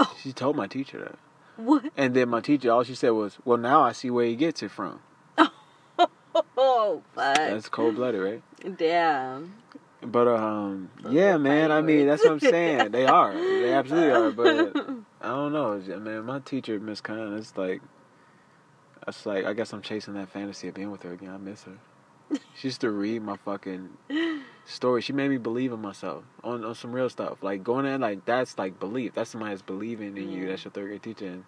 Oh. 0.00 0.12
She 0.20 0.32
told 0.32 0.56
my 0.56 0.66
teacher 0.66 0.98
that, 1.00 1.18
What? 1.56 1.84
and 1.96 2.14
then 2.14 2.28
my 2.28 2.40
teacher, 2.40 2.70
all 2.70 2.82
she 2.82 2.94
said 2.94 3.10
was, 3.10 3.38
"Well, 3.44 3.58
now 3.58 3.82
I 3.82 3.92
see 3.92 4.10
where 4.10 4.26
he 4.26 4.36
gets 4.36 4.62
it 4.62 4.70
from." 4.70 5.00
Oh, 6.56 7.02
fuck. 7.14 7.36
That's 7.36 7.68
cold 7.68 7.94
blooded, 7.96 8.20
right? 8.20 8.76
Damn. 8.76 9.54
But 10.02 10.28
um, 10.28 10.90
Those 11.02 11.12
yeah, 11.12 11.36
man. 11.36 11.70
I 11.70 11.80
mean, 11.80 12.06
that's 12.06 12.24
what 12.24 12.32
I'm 12.32 12.40
saying. 12.40 12.90
They 12.90 13.06
are. 13.06 13.32
They 13.32 13.72
absolutely 13.72 14.10
are. 14.10 14.30
But 14.30 14.46
I 15.20 15.28
don't 15.28 15.52
know, 15.52 15.74
I 15.74 15.98
mean, 15.98 16.24
my 16.24 16.40
teacher, 16.40 16.78
Miss 16.78 17.00
Khan, 17.00 17.36
it's 17.38 17.56
like, 17.56 17.80
it's 19.06 19.24
like 19.24 19.44
I 19.44 19.52
guess 19.52 19.72
I'm 19.72 19.82
chasing 19.82 20.14
that 20.14 20.28
fantasy 20.28 20.68
of 20.68 20.74
being 20.74 20.90
with 20.90 21.02
her 21.04 21.12
again. 21.12 21.30
I 21.30 21.38
miss 21.38 21.62
her. 21.64 21.78
She 22.56 22.68
used 22.68 22.80
to 22.82 22.90
read 22.90 23.22
my 23.22 23.36
fucking 23.36 23.90
story. 24.64 25.02
She 25.02 25.12
made 25.12 25.28
me 25.28 25.36
believe 25.38 25.72
in 25.72 25.80
myself 25.80 26.24
on, 26.42 26.64
on 26.64 26.74
some 26.74 26.92
real 26.92 27.08
stuff. 27.10 27.42
Like 27.42 27.62
going 27.62 27.84
in, 27.86 28.00
like 28.00 28.24
that's 28.24 28.58
like 28.58 28.78
belief. 28.80 29.14
That's 29.14 29.30
somebody 29.30 29.52
that's 29.52 29.62
believing 29.62 30.16
in 30.16 30.30
you. 30.30 30.44
Mm. 30.44 30.48
That's 30.48 30.64
your 30.64 30.72
third 30.72 30.88
grade 30.88 31.02
teacher. 31.02 31.26
And 31.26 31.44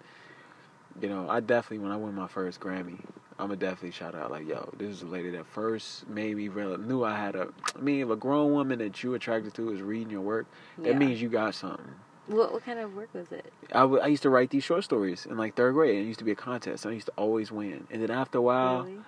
you 1.00 1.08
know, 1.08 1.28
I 1.28 1.40
definitely 1.40 1.78
when 1.78 1.93
I 1.93 1.96
win 1.96 2.14
my 2.14 2.26
first 2.28 2.61
Grammy, 2.61 2.99
I'm 3.38 3.49
gonna 3.49 3.56
definitely 3.56 3.90
shout 3.93 4.14
out 4.14 4.31
like, 4.31 4.46
yo, 4.49 4.70
this 4.78 4.88
is 4.90 5.02
a 5.02 5.06
lady 5.06 5.31
that 5.31 5.46
first 5.46 6.08
made 6.08 6.37
me 6.37 6.49
real 6.49 6.76
knew 6.79 7.05
I 7.05 7.17
had 7.17 7.34
a. 7.34 7.49
I 7.75 7.81
mean, 7.81 8.00
if 8.02 8.11
a 8.11 8.17
grown 8.17 8.52
woman 8.52 8.79
that 8.81 9.02
you 9.02 9.14
attracted 9.14 9.55
to 9.55 9.72
is 9.72 9.81
reading 9.82 10.11
your 10.11 10.20
work, 10.22 10.46
that 10.79 10.90
Yeah. 10.93 10.99
means 10.99 11.20
you 11.22 11.29
got 11.29 11.55
something. 11.55 11.84
What 12.29 12.52
what 12.52 12.64
kind 12.64 12.79
of 12.79 12.94
work 12.96 13.08
was 13.14 13.31
it? 13.31 13.52
I, 13.72 13.81
w- 13.81 14.00
I 14.00 14.06
used 14.08 14.22
to 14.25 14.31
write 14.31 14.50
these 14.50 14.64
short 14.64 14.84
stories 14.84 15.26
in 15.26 15.37
like 15.37 15.55
third 15.55 15.75
grade. 15.75 15.94
and 15.96 16.05
It 16.05 16.08
used 16.08 16.19
to 16.19 16.25
be 16.25 16.32
a 16.32 16.37
contest. 16.37 16.84
I 16.87 16.90
used 16.90 17.06
to 17.06 17.12
always 17.17 17.52
win. 17.52 17.87
And 17.90 18.02
then 18.02 18.11
after 18.11 18.38
a 18.38 18.43
while, 18.43 18.82
Really? 18.82 18.99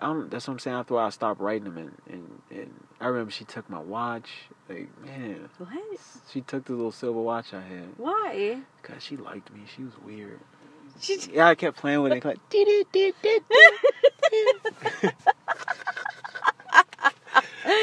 I 0.00 0.06
don't, 0.06 0.30
that's 0.30 0.46
what 0.48 0.54
I'm 0.54 0.58
saying. 0.58 0.76
After 0.76 0.98
I 0.98 1.10
stopped 1.10 1.40
writing 1.40 1.64
them. 1.64 1.78
And, 1.78 1.92
and, 2.10 2.40
and 2.50 2.84
I 3.00 3.06
remember 3.06 3.30
she 3.30 3.44
took 3.44 3.68
my 3.70 3.78
watch. 3.78 4.28
Like, 4.68 4.88
man, 5.04 5.48
What? 5.58 5.98
she 6.30 6.40
took 6.40 6.64
the 6.64 6.72
little 6.72 6.92
silver 6.92 7.20
watch 7.20 7.54
I 7.54 7.60
had. 7.62 7.88
Why? 7.96 8.58
Because 8.82 9.02
she 9.02 9.16
liked 9.16 9.52
me. 9.52 9.60
She 9.74 9.84
was 9.84 9.92
weird. 10.04 10.40
She, 11.00 11.18
Yeah, 11.32 11.48
I 11.48 11.54
kept 11.54 11.76
playing 11.76 12.02
with 12.02 12.12
it. 12.12 12.24
Like, 12.24 12.38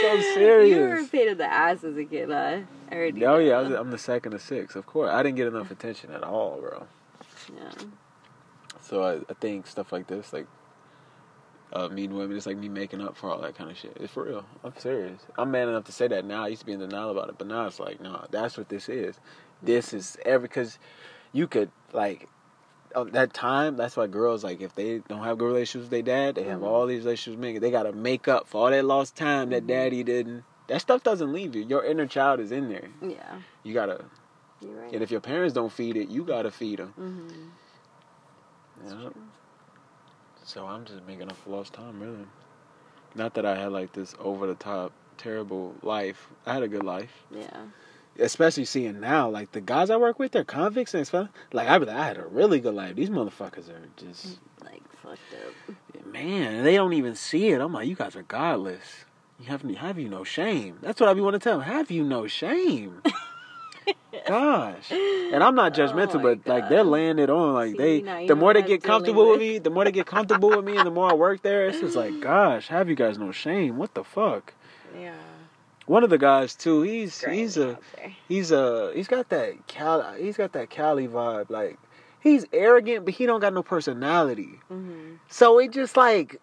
so 0.02 0.22
serious. 0.22 0.78
You 0.78 0.82
were 0.82 1.00
a 1.00 1.06
pain 1.06 1.28
in 1.30 1.38
the 1.38 1.46
ass 1.52 1.84
as 1.84 1.98
a 1.98 2.06
kid, 2.06 2.30
huh? 2.30 2.60
I 2.92 2.96
already 2.96 3.26
Oh 3.26 3.38
yeah, 3.38 3.58
I 3.60 3.64
know. 3.64 3.70
was, 3.70 3.80
I'm 3.80 3.92
the 3.92 3.98
second 3.98 4.34
of 4.34 4.42
six. 4.42 4.76
Of 4.76 4.86
course, 4.86 5.10
I 5.10 5.24
didn't 5.24 5.38
get 5.38 5.48
enough 5.48 5.72
attention 5.72 6.12
at 6.12 6.24
all, 6.24 6.60
bro. 6.60 6.88
Yeah. 7.56 7.72
So 8.82 9.04
I, 9.04 9.16
I 9.30 9.34
think 9.40 9.68
stuff 9.68 9.92
like 9.92 10.08
this, 10.08 10.34
like 10.34 10.48
uh, 11.74 11.88
meeting 11.90 12.16
women, 12.18 12.36
it's 12.38 12.46
like 12.46 12.58
me 12.58 12.70
making 12.70 13.02
up 13.02 13.16
for 13.16 13.30
all 13.30 13.40
that 13.42 13.56
kind 13.56 13.72
of 13.72 13.78
shit. 13.78 13.96
It's 14.00 14.12
for 14.14 14.24
real. 14.26 14.46
I'm 14.64 14.74
serious. 14.78 15.22
I'm 15.38 15.52
man 15.52 15.70
enough 15.70 15.86
to 15.86 15.92
say 15.92 16.08
that 16.10 16.26
now. 16.26 16.44
I 16.44 16.48
used 16.50 16.62
to 16.62 16.66
be 16.66 16.74
in 16.74 16.80
denial 16.80 17.12
about 17.12 17.30
it, 17.30 17.36
but 17.38 17.48
now 17.48 17.66
it's 17.66 17.80
like, 17.80 18.02
nah, 18.02 18.26
that's 18.30 18.58
what 18.58 18.70
this 18.70 18.90
is. 18.90 19.16
This 19.64 19.94
is 19.94 20.18
every 20.26 20.48
because 20.48 20.78
you 21.34 21.48
could 21.48 21.72
like 21.94 22.28
that 22.94 23.34
time. 23.34 23.78
That's 23.78 23.96
why 23.96 24.08
girls 24.08 24.44
like 24.44 24.60
if 24.62 24.76
they 24.76 25.00
don't 25.08 25.24
have 25.24 25.38
good 25.38 25.46
relationships 25.48 25.90
with 25.90 25.92
their 25.92 26.02
dad, 26.02 26.36
they 26.36 26.44
have 26.44 26.60
Mhm. 26.60 26.66
all 26.66 26.86
these 26.88 27.04
relationships. 27.06 27.38
with 27.40 27.54
men. 27.54 27.62
They 27.62 27.72
got 27.72 27.84
to 27.84 27.94
make 27.94 28.28
up 28.28 28.48
for 28.48 28.66
all 28.66 28.70
that 28.72 28.84
lost 28.84 29.16
time 29.16 29.50
that 29.52 29.64
Mhm. 29.64 29.68
daddy 29.68 30.04
didn't. 30.04 30.44
That 30.68 30.82
stuff 30.82 31.04
doesn't 31.04 31.32
leave 31.32 31.56
you. 31.56 31.64
Your 31.64 31.84
inner 31.86 32.06
child 32.06 32.40
is 32.40 32.52
in 32.52 32.70
there. 32.70 32.90
Yeah. 33.02 33.40
You 33.64 33.74
gotta, 33.74 34.06
right. 34.62 34.94
and 34.94 35.02
if 35.04 35.12
your 35.12 35.20
parents 35.22 35.54
don't 35.54 35.72
feed 35.72 35.96
it, 35.98 36.10
you 36.10 36.24
gotta 36.24 36.50
feed 36.52 36.80
them. 36.80 36.94
mm-hmm. 37.00 37.50
Yeah. 38.88 39.10
So 40.52 40.66
I'm 40.68 40.84
just 40.84 41.08
making 41.08 41.30
up 41.32 41.38
for 41.38 41.52
lost 41.52 41.72
time, 41.72 42.02
really. 42.02 42.26
Not 43.16 43.36
that 43.36 43.46
I 43.46 43.58
had 43.58 43.72
like 43.72 43.94
this 43.94 44.14
over 44.20 44.48
the 44.48 44.56
top 44.56 44.92
terrible 45.18 45.74
life. 45.82 46.28
I 46.46 46.54
had 46.56 46.64
a 46.64 46.68
good 46.68 46.84
life, 46.84 47.24
Yeah. 47.34 47.68
especially 48.20 48.66
seeing 48.66 49.00
now 49.00 49.30
like 49.30 49.54
the 49.54 49.62
guys 49.62 49.90
I 49.90 49.96
work 49.96 50.20
with, 50.20 50.34
they're 50.34 50.44
convicts 50.44 50.94
and 50.94 51.08
stuff. 51.08 51.30
Like 51.54 51.70
I, 51.70 51.76
I 51.76 52.06
had 52.06 52.18
a 52.18 52.26
really 52.26 52.60
good 52.60 52.74
life. 52.74 52.98
These 52.98 53.10
motherfuckers 53.10 53.70
are 53.70 53.82
just 53.96 54.28
mm, 54.28 54.66
Like 54.66 54.84
fucked 54.98 55.20
up. 55.36 56.06
man. 56.06 56.66
They 56.66 56.76
don't 56.76 56.92
even 56.94 57.16
see 57.16 57.48
it. 57.52 57.62
I'm 57.62 57.72
like, 57.72 57.88
you 57.88 57.96
guys 57.96 58.18
are 58.18 58.24
godless. 58.24 59.06
You 59.40 59.46
have 59.48 59.62
have 59.78 59.98
you 59.98 60.10
no 60.10 60.26
shame? 60.26 60.80
That's 60.82 61.00
what 61.00 61.08
I 61.08 61.14
be 61.14 61.22
want 61.22 61.36
to 61.36 61.40
tell 61.40 61.60
them. 61.60 61.68
Have 61.68 61.92
you 61.92 62.04
no 62.04 62.28
shame? 62.28 63.02
Gosh, 64.28 64.92
and 64.92 65.44
I'm 65.44 65.56
not 65.56 65.78
Oh 65.78 65.82
judgmental, 65.84 66.16
my 66.22 66.36
but 66.36 66.48
like 66.48 66.70
they're 66.70 66.84
God. 66.84 66.92
laying 66.92 67.20
it 67.20 67.30
on. 67.30 67.54
Like 67.54 67.72
See, 67.72 68.02
they, 68.02 68.28
the 68.28 68.36
more 68.36 68.54
they 68.54 68.62
get 68.62 68.84
comfortable 68.84 69.30
with 69.32 69.40
me, 69.40 69.58
the 69.58 69.70
more 69.70 69.84
they 69.86 69.92
get 69.92 70.06
comfortable 70.06 70.50
with 70.50 70.64
me, 70.66 70.78
and 70.78 70.86
the 70.86 70.92
more 70.92 71.10
I 71.10 71.14
work 71.14 71.42
there, 71.42 71.68
it's 71.68 71.80
just 71.80 71.96
like, 71.96 72.20
gosh, 72.20 72.68
have 72.68 72.90
you 72.90 72.96
guys 72.96 73.18
no 73.18 73.32
shame? 73.32 73.78
What 73.78 73.94
the 73.94 74.04
fuck? 74.04 74.54
Yeah. 75.00 75.16
One 75.88 76.04
of 76.04 76.10
the 76.10 76.18
guys 76.18 76.56
too, 76.56 76.82
he's 76.84 77.20
Grinding 77.22 77.40
he's 77.42 77.58
a 77.58 77.80
he's 78.28 78.52
a 78.52 78.92
he's 78.94 79.08
got 79.08 79.30
that 79.30 79.66
Cal 79.68 80.14
he's 80.14 80.38
got 80.38 80.52
that 80.54 80.70
Cali 80.70 81.08
vibe. 81.08 81.50
Like 81.50 81.78
he's 82.22 82.46
arrogant, 82.54 83.06
but 83.06 83.14
he 83.16 83.26
don't 83.26 83.40
got 83.40 83.54
no 83.54 83.64
personality. 83.64 84.60
Mm-hmm. 84.72 85.16
So 85.30 85.58
it 85.60 85.72
just 85.72 85.98
like 85.98 86.40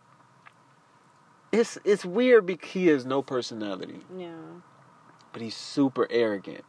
it's 1.53 1.79
it's 1.85 2.05
weird 2.05 2.47
because 2.47 2.71
he 2.71 2.87
has 2.89 3.07
no 3.07 3.23
personality, 3.23 4.01
Yeah. 4.17 4.33
but 5.33 5.41
he's 5.41 5.55
super 5.57 6.07
arrogant. 6.11 6.65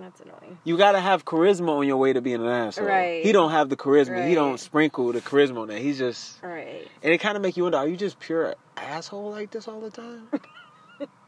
That's 0.00 0.20
annoying. 0.20 0.58
You 0.64 0.76
gotta 0.76 1.00
have 1.00 1.24
charisma 1.24 1.70
on 1.70 1.86
your 1.86 1.96
way 1.96 2.12
to 2.12 2.20
being 2.20 2.40
an 2.40 2.46
asshole. 2.46 2.86
Right. 2.86 3.24
He 3.24 3.32
don't 3.32 3.50
have 3.50 3.68
the 3.68 3.76
charisma. 3.76 4.16
Right. 4.16 4.28
He 4.28 4.34
don't 4.34 4.58
sprinkle 4.58 5.12
the 5.12 5.20
charisma 5.20 5.58
on 5.62 5.68
that. 5.68 5.78
He's 5.78 5.98
just 5.98 6.42
right. 6.42 6.86
and 7.02 7.12
it 7.12 7.18
kind 7.18 7.36
of 7.36 7.42
make 7.42 7.56
you 7.56 7.64
wonder: 7.64 7.78
Are 7.78 7.88
you 7.88 7.96
just 7.96 8.18
pure 8.18 8.54
asshole 8.76 9.30
like 9.30 9.50
this 9.50 9.68
all 9.68 9.80
the 9.80 9.90
time? 9.90 10.28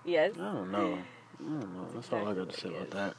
Yes. 0.04 0.32
I 0.36 0.52
don't 0.52 0.72
know. 0.72 0.98
I 1.38 1.42
don't 1.42 1.74
know. 1.74 1.82
That's 1.94 2.08
That's 2.08 2.12
all 2.12 2.28
I 2.28 2.34
got 2.34 2.48
to 2.48 2.60
say 2.60 2.68
about 2.68 2.90
that. 2.92 3.16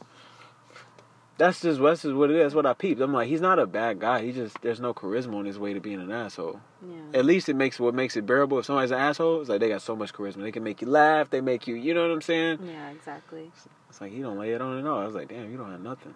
That's 1.42 1.60
just 1.60 1.82
that's 1.82 2.04
just 2.04 2.14
what 2.14 2.30
it 2.30 2.36
is. 2.36 2.44
That's 2.44 2.54
what 2.54 2.68
I 2.68 2.74
peeped. 2.74 3.02
I'm 3.02 3.14
like, 3.14 3.28
he's 3.28 3.42
not 3.42 3.58
a 3.58 3.66
bad 3.66 4.00
guy. 4.00 4.22
He 4.22 4.32
just 4.32 4.62
there's 4.62 4.80
no 4.80 4.94
charisma 4.94 5.38
on 5.38 5.46
his 5.46 5.58
way 5.58 5.74
to 5.74 5.80
being 5.80 6.00
an 6.00 6.12
asshole. 6.12 6.62
Yeah. 6.88 7.18
At 7.18 7.26
least 7.26 7.50
it 7.50 7.56
makes 7.56 7.80
what 7.80 7.96
makes 7.96 8.16
it 8.16 8.28
bearable. 8.28 8.60
If 8.60 8.66
somebody's 8.66 8.92
an 8.92 9.00
asshole, 9.00 9.42
it's 9.42 9.50
like 9.50 9.60
they 9.60 9.70
got 9.70 9.82
so 9.82 9.96
much 9.96 10.14
charisma. 10.14 10.44
They 10.44 10.52
can 10.52 10.64
make 10.64 10.84
you 10.84 10.88
laugh. 10.88 11.32
They 11.32 11.42
make 11.42 11.66
you, 11.66 11.74
you 11.74 11.96
know 11.96 12.04
what 12.04 12.12
I'm 12.12 12.22
saying? 12.22 12.60
Yeah, 12.64 12.92
exactly. 12.92 13.52
It's 13.90 14.00
like 14.00 14.12
he 14.12 14.22
don't 14.22 14.38
lay 14.38 14.52
it 14.52 14.62
on 14.62 14.78
at 14.78 14.86
all. 14.86 15.00
I 15.00 15.06
was 15.06 15.16
like, 15.16 15.30
damn, 15.30 15.52
you 15.52 15.58
don't 15.58 15.72
have 15.72 15.82
nothing. 15.82 16.14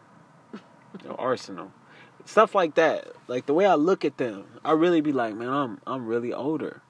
no 1.04 1.16
arsenal, 1.18 1.72
stuff 2.26 2.54
like 2.54 2.76
that. 2.76 3.08
Like 3.28 3.48
the 3.48 3.56
way 3.56 3.66
I 3.66 3.74
look 3.74 4.06
at 4.06 4.20
them, 4.20 4.46
I 4.64 4.74
really 4.74 5.02
be 5.02 5.12
like, 5.12 5.34
man, 5.36 5.50
I'm 5.50 5.82
I'm 5.88 6.06
really 6.06 6.34
older. 6.34 6.84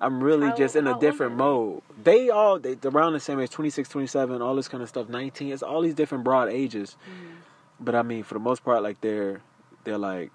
I'm 0.00 0.22
really 0.22 0.48
How- 0.48 0.54
just 0.56 0.76
in 0.76 0.86
a 0.86 0.98
different 0.98 1.36
mode. 1.36 1.82
They 2.02 2.30
all 2.30 2.58
they 2.58 2.74
they're 2.74 2.90
around 2.92 3.14
the 3.14 3.20
same 3.20 3.40
age, 3.40 3.50
26, 3.50 3.88
27, 3.88 4.40
all 4.40 4.54
this 4.54 4.68
kind 4.68 4.82
of 4.82 4.88
stuff, 4.88 5.08
19. 5.08 5.52
It's 5.52 5.62
all 5.62 5.82
these 5.82 5.94
different 5.94 6.24
broad 6.24 6.48
ages. 6.48 6.96
Mhm. 7.08 7.36
But 7.80 7.94
I 7.94 8.02
mean, 8.02 8.22
for 8.22 8.34
the 8.34 8.40
most 8.40 8.64
part, 8.64 8.82
like 8.82 9.00
they're 9.00 9.40
they're 9.84 9.98
like, 9.98 10.30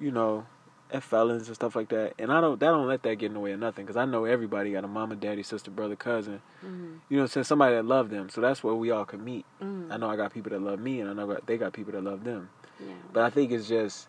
you 0.00 0.10
know, 0.12 0.46
F 0.90 1.04
felons 1.04 1.48
and 1.48 1.54
stuff 1.54 1.74
like 1.76 1.88
that. 1.90 2.14
And 2.18 2.32
I 2.32 2.40
don't 2.40 2.58
that 2.60 2.70
don't 2.70 2.86
let 2.86 3.02
that 3.02 3.16
get 3.16 3.26
in 3.26 3.34
the 3.34 3.40
way 3.40 3.52
of 3.52 3.60
nothing 3.60 3.84
because 3.84 3.96
I 3.96 4.04
know 4.04 4.24
everybody 4.24 4.72
got 4.72 4.84
a 4.84 4.88
mama, 4.88 5.16
daddy, 5.16 5.42
sister, 5.42 5.70
brother, 5.70 5.96
cousin. 5.96 6.40
Mhm. 6.64 6.98
You 7.08 7.18
know, 7.18 7.26
since 7.26 7.48
somebody 7.48 7.74
that 7.74 7.84
love 7.84 8.10
them. 8.10 8.28
So 8.28 8.40
that's 8.40 8.62
where 8.62 8.74
we 8.74 8.90
all 8.92 9.04
can 9.04 9.24
meet. 9.24 9.44
Mhm. 9.60 9.92
I 9.92 9.96
know 9.96 10.08
I 10.08 10.16
got 10.16 10.32
people 10.32 10.50
that 10.50 10.62
love 10.62 10.78
me, 10.80 11.00
and 11.00 11.10
I 11.10 11.12
know 11.12 11.36
they 11.46 11.58
got 11.58 11.72
people 11.72 11.92
that 11.92 12.04
love 12.04 12.22
them. 12.24 12.50
Yeah. 12.80 12.94
But 13.12 13.24
I 13.24 13.30
think 13.30 13.50
it's 13.50 13.68
just 13.68 14.08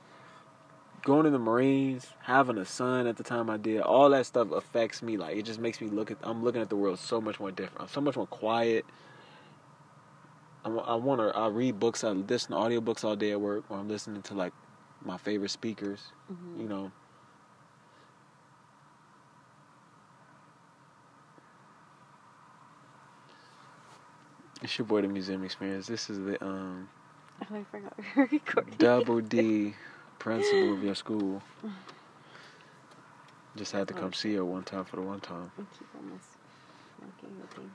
going 1.03 1.25
in 1.25 1.33
the 1.33 1.39
Marines, 1.39 2.07
having 2.23 2.57
a 2.57 2.65
son 2.65 3.07
at 3.07 3.17
the 3.17 3.23
time 3.23 3.49
I 3.49 3.57
did, 3.57 3.81
all 3.81 4.09
that 4.11 4.25
stuff 4.25 4.51
affects 4.51 5.01
me. 5.01 5.17
Like 5.17 5.37
it 5.37 5.43
just 5.43 5.59
makes 5.59 5.81
me 5.81 5.87
look 5.87 6.11
at. 6.11 6.17
I'm 6.23 6.43
looking 6.43 6.61
at 6.61 6.69
the 6.69 6.75
world 6.75 6.99
so 6.99 7.21
much 7.21 7.39
more 7.39 7.51
different. 7.51 7.81
I'm 7.81 7.87
so 7.87 8.01
much 8.01 8.15
more 8.15 8.27
quiet. 8.27 8.85
I, 10.65 10.69
I 10.69 10.95
want 10.95 11.21
to. 11.21 11.37
I 11.37 11.47
read 11.47 11.79
books. 11.79 12.03
I 12.03 12.09
listen 12.11 12.51
to 12.51 12.57
audiobooks 12.57 13.03
all 13.03 13.15
day 13.15 13.31
at 13.31 13.41
work, 13.41 13.63
or 13.69 13.77
I'm 13.77 13.87
listening 13.87 14.21
to 14.23 14.33
like 14.33 14.53
my 15.03 15.17
favorite 15.17 15.49
speakers. 15.51 16.01
Mhm. 16.31 16.61
You 16.61 16.67
know. 16.69 16.91
It's 24.61 24.77
your 24.77 24.85
boy, 24.85 25.01
the 25.01 25.07
Museum 25.07 25.43
Experience. 25.43 25.87
This 25.87 26.09
is 26.09 26.17
the 26.19 26.43
um 26.43 26.89
I 27.41 27.45
forgot 27.71 27.93
we 28.15 28.21
were 28.23 28.29
recording. 28.31 28.73
double 28.77 29.21
D 29.21 29.73
principal 30.19 30.73
of 30.73 30.83
your 30.83 30.95
school. 30.95 31.41
Just 33.55 33.71
had 33.71 33.87
to 33.87 33.93
come 33.93 34.13
see 34.13 34.35
her 34.35 34.45
one 34.45 34.63
time 34.63 34.85
for 34.85 34.97
the 34.97 35.01
one 35.01 35.19
time. 35.19 35.51
I 35.57 35.63
keep 35.77 35.87
almost 35.95 36.27
knocking 37.01 37.35
the 37.41 37.47
thing. 37.55 37.71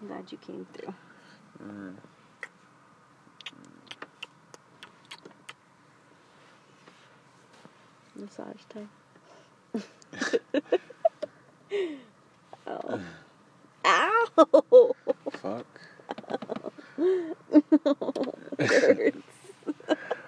I'm 0.00 0.08
glad 0.08 0.32
you 0.32 0.38
came 0.38 0.66
through. 0.72 0.94
Mm. 1.64 1.94
Massage 8.16 8.56
time. 8.68 8.90
oh. 12.66 13.00
Ow! 13.84 14.94
Fuck. 15.32 15.66
Hurts. 18.58 19.16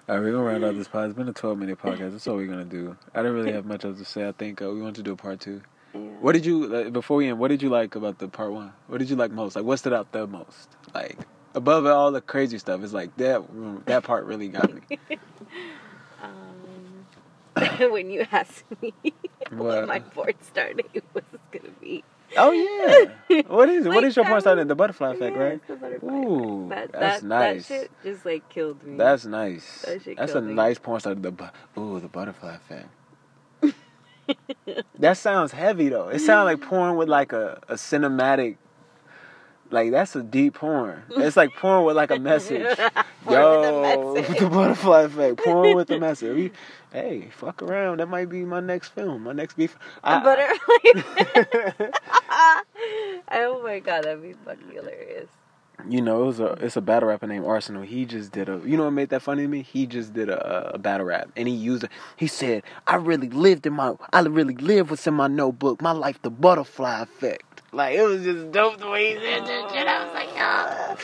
All 0.07 0.14
right, 0.14 0.14
we're 0.25 0.33
gonna 0.33 0.45
round 0.45 0.65
out 0.65 0.75
this 0.75 0.89
pod. 0.89 1.11
It's 1.11 1.17
been 1.17 1.29
a 1.29 1.33
12 1.33 1.59
minute 1.59 1.79
podcast. 1.79 2.13
That's 2.13 2.27
all 2.27 2.37
we're 2.37 2.47
gonna 2.47 2.65
do. 2.65 2.97
I 3.15 3.23
don't 3.23 3.35
really 3.35 3.53
have 3.53 3.67
much 3.67 3.85
else 3.85 3.99
to 3.99 4.05
say. 4.05 4.27
I 4.27 4.33
think 4.33 4.63
uh, 4.63 4.71
we 4.71 4.81
want 4.81 4.97
to 4.97 5.03
do 5.03 5.13
a 5.13 5.17
part 5.17 5.41
two. 5.41 5.61
Yeah. 5.93 6.01
What 6.21 6.33
did 6.33 6.47
you 6.47 6.75
uh, 6.75 6.91
before 6.91 7.19
we 7.19 7.29
end? 7.29 7.39
What 7.39 7.49
did 7.49 7.63
you 7.63 7.69
like 7.69 7.95
about 7.95 8.19
the 8.19 8.29
part 8.29 8.53
one? 8.53 8.73
What 8.89 8.99
did 8.99 9.11
you 9.11 9.17
like 9.17 9.31
most? 9.31 9.55
Like, 9.55 9.65
what 9.65 9.79
stood 9.79 9.93
out 9.93 10.13
the 10.13 10.27
most? 10.27 10.71
Like 10.95 11.19
above 11.55 11.85
all 11.87 12.11
the 12.11 12.21
crazy 12.21 12.59
stuff, 12.59 12.83
it's 12.83 12.93
like 12.95 13.15
that. 13.19 13.43
That 13.87 14.03
part 14.05 14.25
really 14.25 14.49
got 14.49 14.73
me. 14.73 14.99
Um, 16.23 17.07
when 17.93 18.11
you 18.11 18.27
asked 18.33 18.65
me 18.83 18.93
What? 19.51 19.61
what 19.61 19.87
my 19.89 19.99
board 19.99 20.37
starting 20.43 20.87
was 21.13 21.25
gonna 21.53 21.69
be. 21.81 22.03
Oh 22.37 22.51
yeah. 22.51 23.43
What 23.47 23.69
is 23.69 23.85
it? 23.87 23.89
what 23.91 23.97
Like, 23.99 24.05
is 24.07 24.17
your 24.17 24.25
point 24.25 24.41
starting? 24.41 24.67
The 24.67 24.75
butterfly 24.75 25.13
effect, 25.13 25.37
Yeah, 25.37 25.43
right? 25.43 25.61
It's 26.73 26.93
the 26.93 26.99
butterfly 26.99 26.99
Ooh. 26.99 26.99
That, 26.99 27.01
that's 27.01 27.23
that, 27.23 27.29
nice. 27.29 27.69
That 27.69 27.75
shit 27.75 27.91
just 28.03 28.25
like 28.27 28.49
killed 28.49 28.83
me. 28.85 28.97
That's 28.97 29.25
nice. 29.27 29.83
That 29.83 30.17
That's 30.17 30.35
a 30.35 30.41
me. 30.43 30.55
nice 30.55 30.79
porn 30.79 31.01
star. 31.01 31.15
The 31.15 31.33
ooh, 31.79 32.01
the 32.01 32.09
butterfly 32.09 32.57
effect. 32.57 32.89
that 34.99 35.17
sounds 35.19 35.53
heavy 35.53 35.89
though. 35.91 36.09
It 36.09 36.21
sounds 36.21 36.47
like 36.47 36.61
porn 36.63 36.97
with 36.97 37.09
like 37.09 37.33
a, 37.33 37.61
a 37.69 37.75
cinematic. 37.75 38.57
Like 39.71 39.91
that's 39.91 40.15
a 40.15 40.23
deep 40.23 40.55
porn. 40.55 41.03
It's 41.17 41.37
like 41.37 41.51
porn 41.57 41.85
with 41.85 41.97
like 41.97 42.11
a 42.11 42.19
message. 42.19 42.63
Yo, 43.29 43.61
with 43.61 43.69
a 43.69 44.23
message. 44.23 44.39
the 44.39 44.49
butterfly 44.49 45.01
effect. 45.03 45.39
Porn 45.39 45.75
with 45.77 45.91
a 45.91 45.99
message. 45.99 46.37
We- 46.37 46.53
hey, 46.93 47.31
fuck 47.35 47.63
around. 47.63 48.01
That 48.01 48.07
might 48.07 48.29
be 48.29 48.45
my 48.45 48.61
next 48.61 48.89
film. 48.91 49.25
My 49.25 49.33
next 49.33 49.57
beef. 49.57 49.77
I- 50.03 50.23
Butterfly. 50.23 51.91
oh 53.33 53.63
my 53.65 53.81
god, 53.81 54.05
that'd 54.05 54.23
be 54.23 54.35
fucking 54.45 54.71
hilarious. 54.73 55.29
You 55.89 56.01
know, 56.01 56.23
it 56.23 56.27
was 56.27 56.41
a 56.41 56.53
it's 56.61 56.77
a 56.77 56.81
battle 56.81 57.09
rapper 57.09 57.27
named 57.27 57.45
Arsenal. 57.45 57.83
He 57.83 58.05
just 58.05 58.33
did 58.33 58.49
a 58.49 58.61
you 58.65 58.77
know 58.77 58.85
what 58.85 58.93
made 58.93 59.11
that 59.11 59.23
funny 59.23 59.43
to 59.43 59.49
me? 59.49 59.63
He 59.63 59.87
just 59.87 60.15
did 60.15 60.29
a, 60.29 60.75
a 60.75 60.79
battle 60.79 61.07
rap 61.07 61.31
and 61.37 61.49
he 61.49 61.55
used 61.55 61.85
it. 61.85 61.91
He 62.17 62.27
said, 62.27 62.63
"I 62.87 62.97
really 62.97 63.29
lived 63.29 63.67
in 63.67 63.75
my 63.75 63.95
I 64.13 64.21
really 64.21 64.55
lived 64.55 64.91
what's 64.91 65.07
in 65.07 65.15
my 65.15 65.27
notebook. 65.27 65.83
My 65.83 65.93
life, 65.93 66.21
the 66.23 66.31
butterfly 66.31 67.03
effect." 67.03 67.63
Like 67.73 67.97
it 67.97 68.03
was 68.03 68.23
just 68.25 68.53
dope 68.53 68.79
the 68.79 68.89
way 68.89 69.15
he 69.15 69.21
said 69.21 69.47
that 69.47 69.71
shit. 69.73 69.87
I 69.87 70.05
was 70.05 70.15
like, 70.15 70.29
"Ah." 70.37 70.97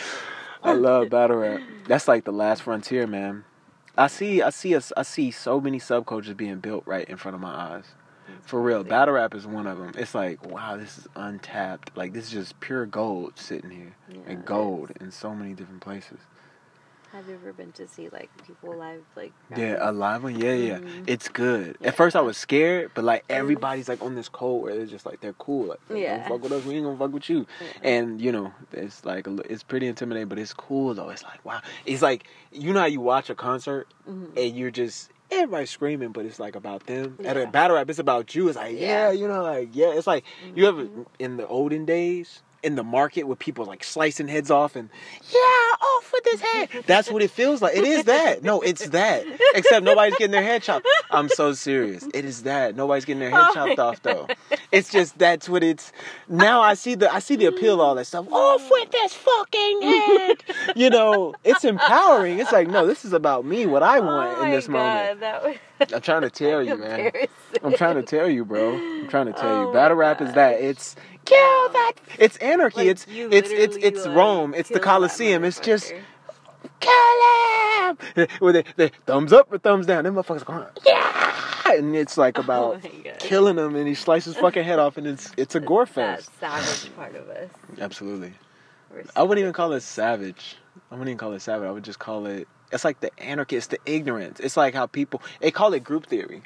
I 0.62 0.72
love 0.72 1.08
battle 1.10 1.38
rap. 1.38 1.60
That's 1.86 2.06
like 2.08 2.24
the 2.24 2.32
last 2.32 2.62
frontier, 2.62 3.06
man. 3.06 3.44
I 3.98 4.06
see, 4.06 4.40
I 4.40 4.50
see, 4.50 4.74
us, 4.74 4.92
I 4.96 5.02
see 5.02 5.30
so 5.30 5.60
many 5.60 5.78
sub 5.78 6.06
subcultures 6.06 6.36
being 6.36 6.60
built 6.60 6.84
right 6.86 7.08
in 7.08 7.16
front 7.16 7.34
of 7.34 7.40
my 7.40 7.50
eyes. 7.50 7.84
For 8.42 8.60
real, 8.60 8.82
battle 8.84 9.14
rap 9.14 9.34
is 9.34 9.46
one 9.46 9.66
of 9.66 9.78
them. 9.78 9.92
It's 9.96 10.14
like, 10.14 10.44
wow, 10.50 10.76
this 10.76 10.98
is 10.98 11.06
untapped. 11.16 11.96
Like 11.96 12.12
this 12.12 12.24
is 12.26 12.30
just 12.30 12.60
pure 12.60 12.86
gold 12.86 13.38
sitting 13.38 13.70
here, 13.70 13.94
Yeah, 14.10 14.18
and 14.26 14.44
gold 14.44 14.92
in 15.00 15.10
so 15.10 15.34
many 15.34 15.54
different 15.54 15.80
places. 15.80 16.18
Have 17.12 17.26
you 17.28 17.34
ever 17.34 17.52
been 17.52 17.72
to 17.72 17.88
see 17.88 18.08
like 18.08 18.30
people 18.46 18.76
live 18.76 19.02
like? 19.16 19.32
Yeah, 19.56 19.78
a 19.80 19.90
live 19.90 20.22
one. 20.22 20.38
Yeah, 20.40 20.52
yeah, 20.52 20.78
Mhm. 20.78 21.04
it's 21.08 21.28
good. 21.28 21.76
Yeah. 21.80 21.88
At 21.88 21.96
first, 21.96 22.14
I 22.14 22.20
was 22.20 22.36
scared, 22.36 22.92
but 22.94 23.02
like 23.02 23.24
everybody's 23.28 23.88
like 23.88 24.00
on 24.00 24.14
this 24.14 24.28
code 24.28 24.62
where 24.62 24.76
they're 24.76 24.86
just 24.86 25.04
like 25.06 25.20
they're 25.20 25.32
cool. 25.32 25.66
Like, 25.66 25.80
Yeah. 25.92 26.18
don't 26.18 26.28
fuck 26.28 26.42
with 26.44 26.52
us, 26.52 26.64
we 26.64 26.76
ain't 26.76 26.84
gonna 26.84 26.96
fuck 26.96 27.12
with 27.12 27.28
you. 27.28 27.46
Yeah. 27.60 27.88
And 27.90 28.20
you 28.20 28.30
know, 28.30 28.52
it's 28.72 29.04
like 29.04 29.26
it's 29.26 29.64
pretty 29.64 29.88
intimidating, 29.88 30.28
but 30.28 30.38
it's 30.38 30.54
cool 30.54 30.94
though. 30.94 31.08
It's 31.08 31.24
like 31.24 31.44
wow, 31.44 31.60
it's 31.84 32.00
like 32.00 32.28
you 32.52 32.72
know 32.72 32.80
how 32.80 32.86
you 32.86 33.00
watch 33.00 33.28
a 33.28 33.34
concert 33.34 33.88
Mhm. 34.08 34.28
and 34.36 34.56
you're 34.56 34.70
just 34.70 35.10
everybody's 35.30 35.70
screaming, 35.70 36.10
but 36.10 36.26
it's 36.26 36.38
like 36.38 36.56
about 36.56 36.86
them. 36.86 37.18
At 37.24 37.36
a 37.36 37.46
battle 37.46 37.76
rap, 37.76 37.88
it's 37.90 37.98
about 37.98 38.34
you. 38.34 38.48
It's 38.48 38.56
like 38.56 38.74
yeah, 38.74 39.10
Yeah. 39.10 39.10
you 39.12 39.28
know, 39.28 39.42
like 39.42 39.70
yeah, 39.72 39.92
it's 39.92 40.06
like 40.06 40.24
you 40.54 40.64
mm-hmm. 40.64 40.80
ever 40.80 41.06
in 41.18 41.36
the 41.36 41.46
olden 41.46 41.84
days 41.84 42.42
in 42.62 42.76
the 42.76 42.84
market 42.84 43.24
with 43.24 43.38
people 43.38 43.64
like 43.64 43.82
slicing 43.82 44.28
heads 44.28 44.50
off 44.50 44.76
and 44.76 44.88
yeah, 45.32 45.38
off 45.38 46.12
with 46.12 46.24
his 46.30 46.40
head. 46.40 46.68
That's 46.86 47.10
what 47.10 47.22
it 47.22 47.30
feels 47.30 47.62
like. 47.62 47.76
It 47.76 47.84
is 47.84 48.04
that. 48.04 48.42
No, 48.42 48.60
it's 48.60 48.88
that. 48.90 49.24
Except 49.54 49.84
nobody's 49.84 50.16
getting 50.16 50.32
their 50.32 50.42
head 50.42 50.62
chopped. 50.62 50.86
I'm 51.10 51.28
so 51.28 51.52
serious. 51.52 52.06
It 52.14 52.24
is 52.24 52.42
that. 52.44 52.76
Nobody's 52.76 53.04
getting 53.04 53.20
their 53.20 53.30
head 53.30 53.46
Oh 53.50 53.54
chopped 53.54 53.78
off 53.78 54.02
though. 54.02 54.26
It's 54.72 54.90
just 54.90 55.18
that's 55.18 55.48
what 55.48 55.62
it's. 55.62 55.92
Now 56.28 56.60
I 56.60 56.74
see 56.74 56.94
the 56.94 57.12
I 57.12 57.18
see 57.18 57.36
the 57.36 57.46
appeal 57.46 57.74
of 57.74 57.80
all 57.80 57.94
that 57.94 58.06
stuff. 58.06 58.26
Off 58.30 58.70
with 58.70 58.90
this 58.90 59.14
fucking 59.14 59.82
head. 59.82 60.44
You 60.76 60.90
know, 60.90 61.34
it's 61.44 61.64
empowering. 61.64 62.38
It's 62.38 62.52
like 62.52 62.68
no, 62.68 62.86
this 62.86 63.04
is 63.04 63.12
about 63.12 63.44
me. 63.44 63.66
What 63.66 63.82
I 63.82 64.00
want 64.00 64.38
oh 64.38 64.44
in 64.44 64.50
this 64.50 64.68
my 64.68 64.78
moment. 64.78 65.20
That 65.20 65.42
was 65.42 65.56
I'm 65.92 66.00
trying 66.00 66.22
to 66.22 66.30
tell 66.42 66.62
you, 66.62 66.76
man. 66.76 67.10
I'm 67.62 67.74
trying 67.74 67.96
to 67.96 68.02
tell 68.02 68.28
you, 68.28 68.44
bro. 68.44 68.74
I'm 68.74 69.08
trying 69.08 69.26
to 69.26 69.32
tell 69.32 69.56
Oh 69.64 69.66
you. 69.68 69.72
Battle 69.72 69.96
rap 69.96 70.20
is 70.20 70.32
that. 70.34 70.60
It's 70.60 70.96
kill 71.24 71.68
that. 71.70 71.92
It's 72.18 72.36
anarchy. 72.38 72.78
Like, 72.78 72.86
it's 72.88 73.06
it's 73.08 73.50
it's 73.50 73.76
it's 73.80 74.06
Rome. 74.06 74.54
It's 74.54 74.68
the 74.68 74.80
Colosseum. 74.80 75.44
It's 75.44 75.60
just 75.60 75.92
kill 76.80 76.92
him. 76.92 77.98
With 78.40 78.54
the, 78.54 78.64
the 78.76 78.90
thumbs 79.06 79.32
up 79.32 79.52
or 79.52 79.58
thumbs 79.58 79.86
down. 79.86 80.04
Them 80.04 80.14
motherfuckers 80.14 80.44
going 80.44 80.64
yeah, 80.86 81.72
and 81.72 81.96
it's 81.96 82.16
like 82.16 82.38
Oh 82.38 82.42
about 82.42 82.82
God. 82.82 83.18
killing 83.18 83.56
him, 83.58 83.74
and 83.74 83.88
he 83.88 83.94
slices 83.94 84.34
his 84.34 84.40
fucking 84.40 84.62
head 84.64 84.78
off, 84.78 84.96
and 84.96 85.06
it's 85.06 85.32
it's 85.36 85.54
a 85.54 85.60
gore 85.60 85.86
fest. 85.86 86.30
That 86.40 86.62
savage 86.62 86.94
part 86.96 87.14
of 87.16 87.28
us. 87.28 87.50
Absolutely. 87.80 88.32
I 89.14 89.22
wouldn't 89.22 89.40
even 89.40 89.52
call 89.52 89.72
it 89.72 89.80
savage. 89.82 90.56
I 90.90 90.94
wouldn't 90.94 91.08
even 91.08 91.18
call 91.18 91.32
it 91.32 91.40
savage. 91.40 91.66
I 91.66 91.70
would 91.70 91.84
just 91.84 91.98
call 92.00 92.26
it. 92.26 92.48
It's 92.72 92.84
like 92.84 93.00
the 93.00 93.10
anarchy. 93.20 93.56
It's 93.56 93.66
the 93.68 93.78
ignorance. 93.86 94.40
It's 94.40 94.56
like 94.56 94.74
how 94.74 94.86
people 94.86 95.22
they 95.40 95.50
call 95.50 95.72
it 95.74 95.84
group 95.84 96.06
theory. 96.06 96.42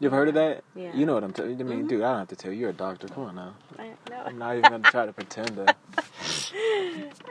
You 0.00 0.08
ever 0.08 0.16
heard 0.16 0.28
of 0.28 0.34
that? 0.34 0.64
Yeah. 0.74 0.96
You 0.96 1.06
know 1.06 1.14
what 1.14 1.24
I'm 1.24 1.32
telling. 1.32 1.60
I 1.60 1.64
mean, 1.64 1.84
Mhm. 1.84 1.88
dude, 1.88 2.02
I 2.02 2.10
don't 2.10 2.18
have 2.18 2.28
to 2.28 2.36
tell 2.36 2.52
you. 2.52 2.58
You're 2.60 2.70
a 2.70 2.74
doctor. 2.74 3.08
Come 3.08 3.24
on 3.24 3.34
now. 3.36 3.54
I, 3.78 3.92
I'm 4.26 4.36
not 4.38 4.56
even 4.56 4.68
gonna 4.68 4.88
try 4.90 5.06
to 5.06 5.12
pretend 5.12 5.56
that. 5.56 5.76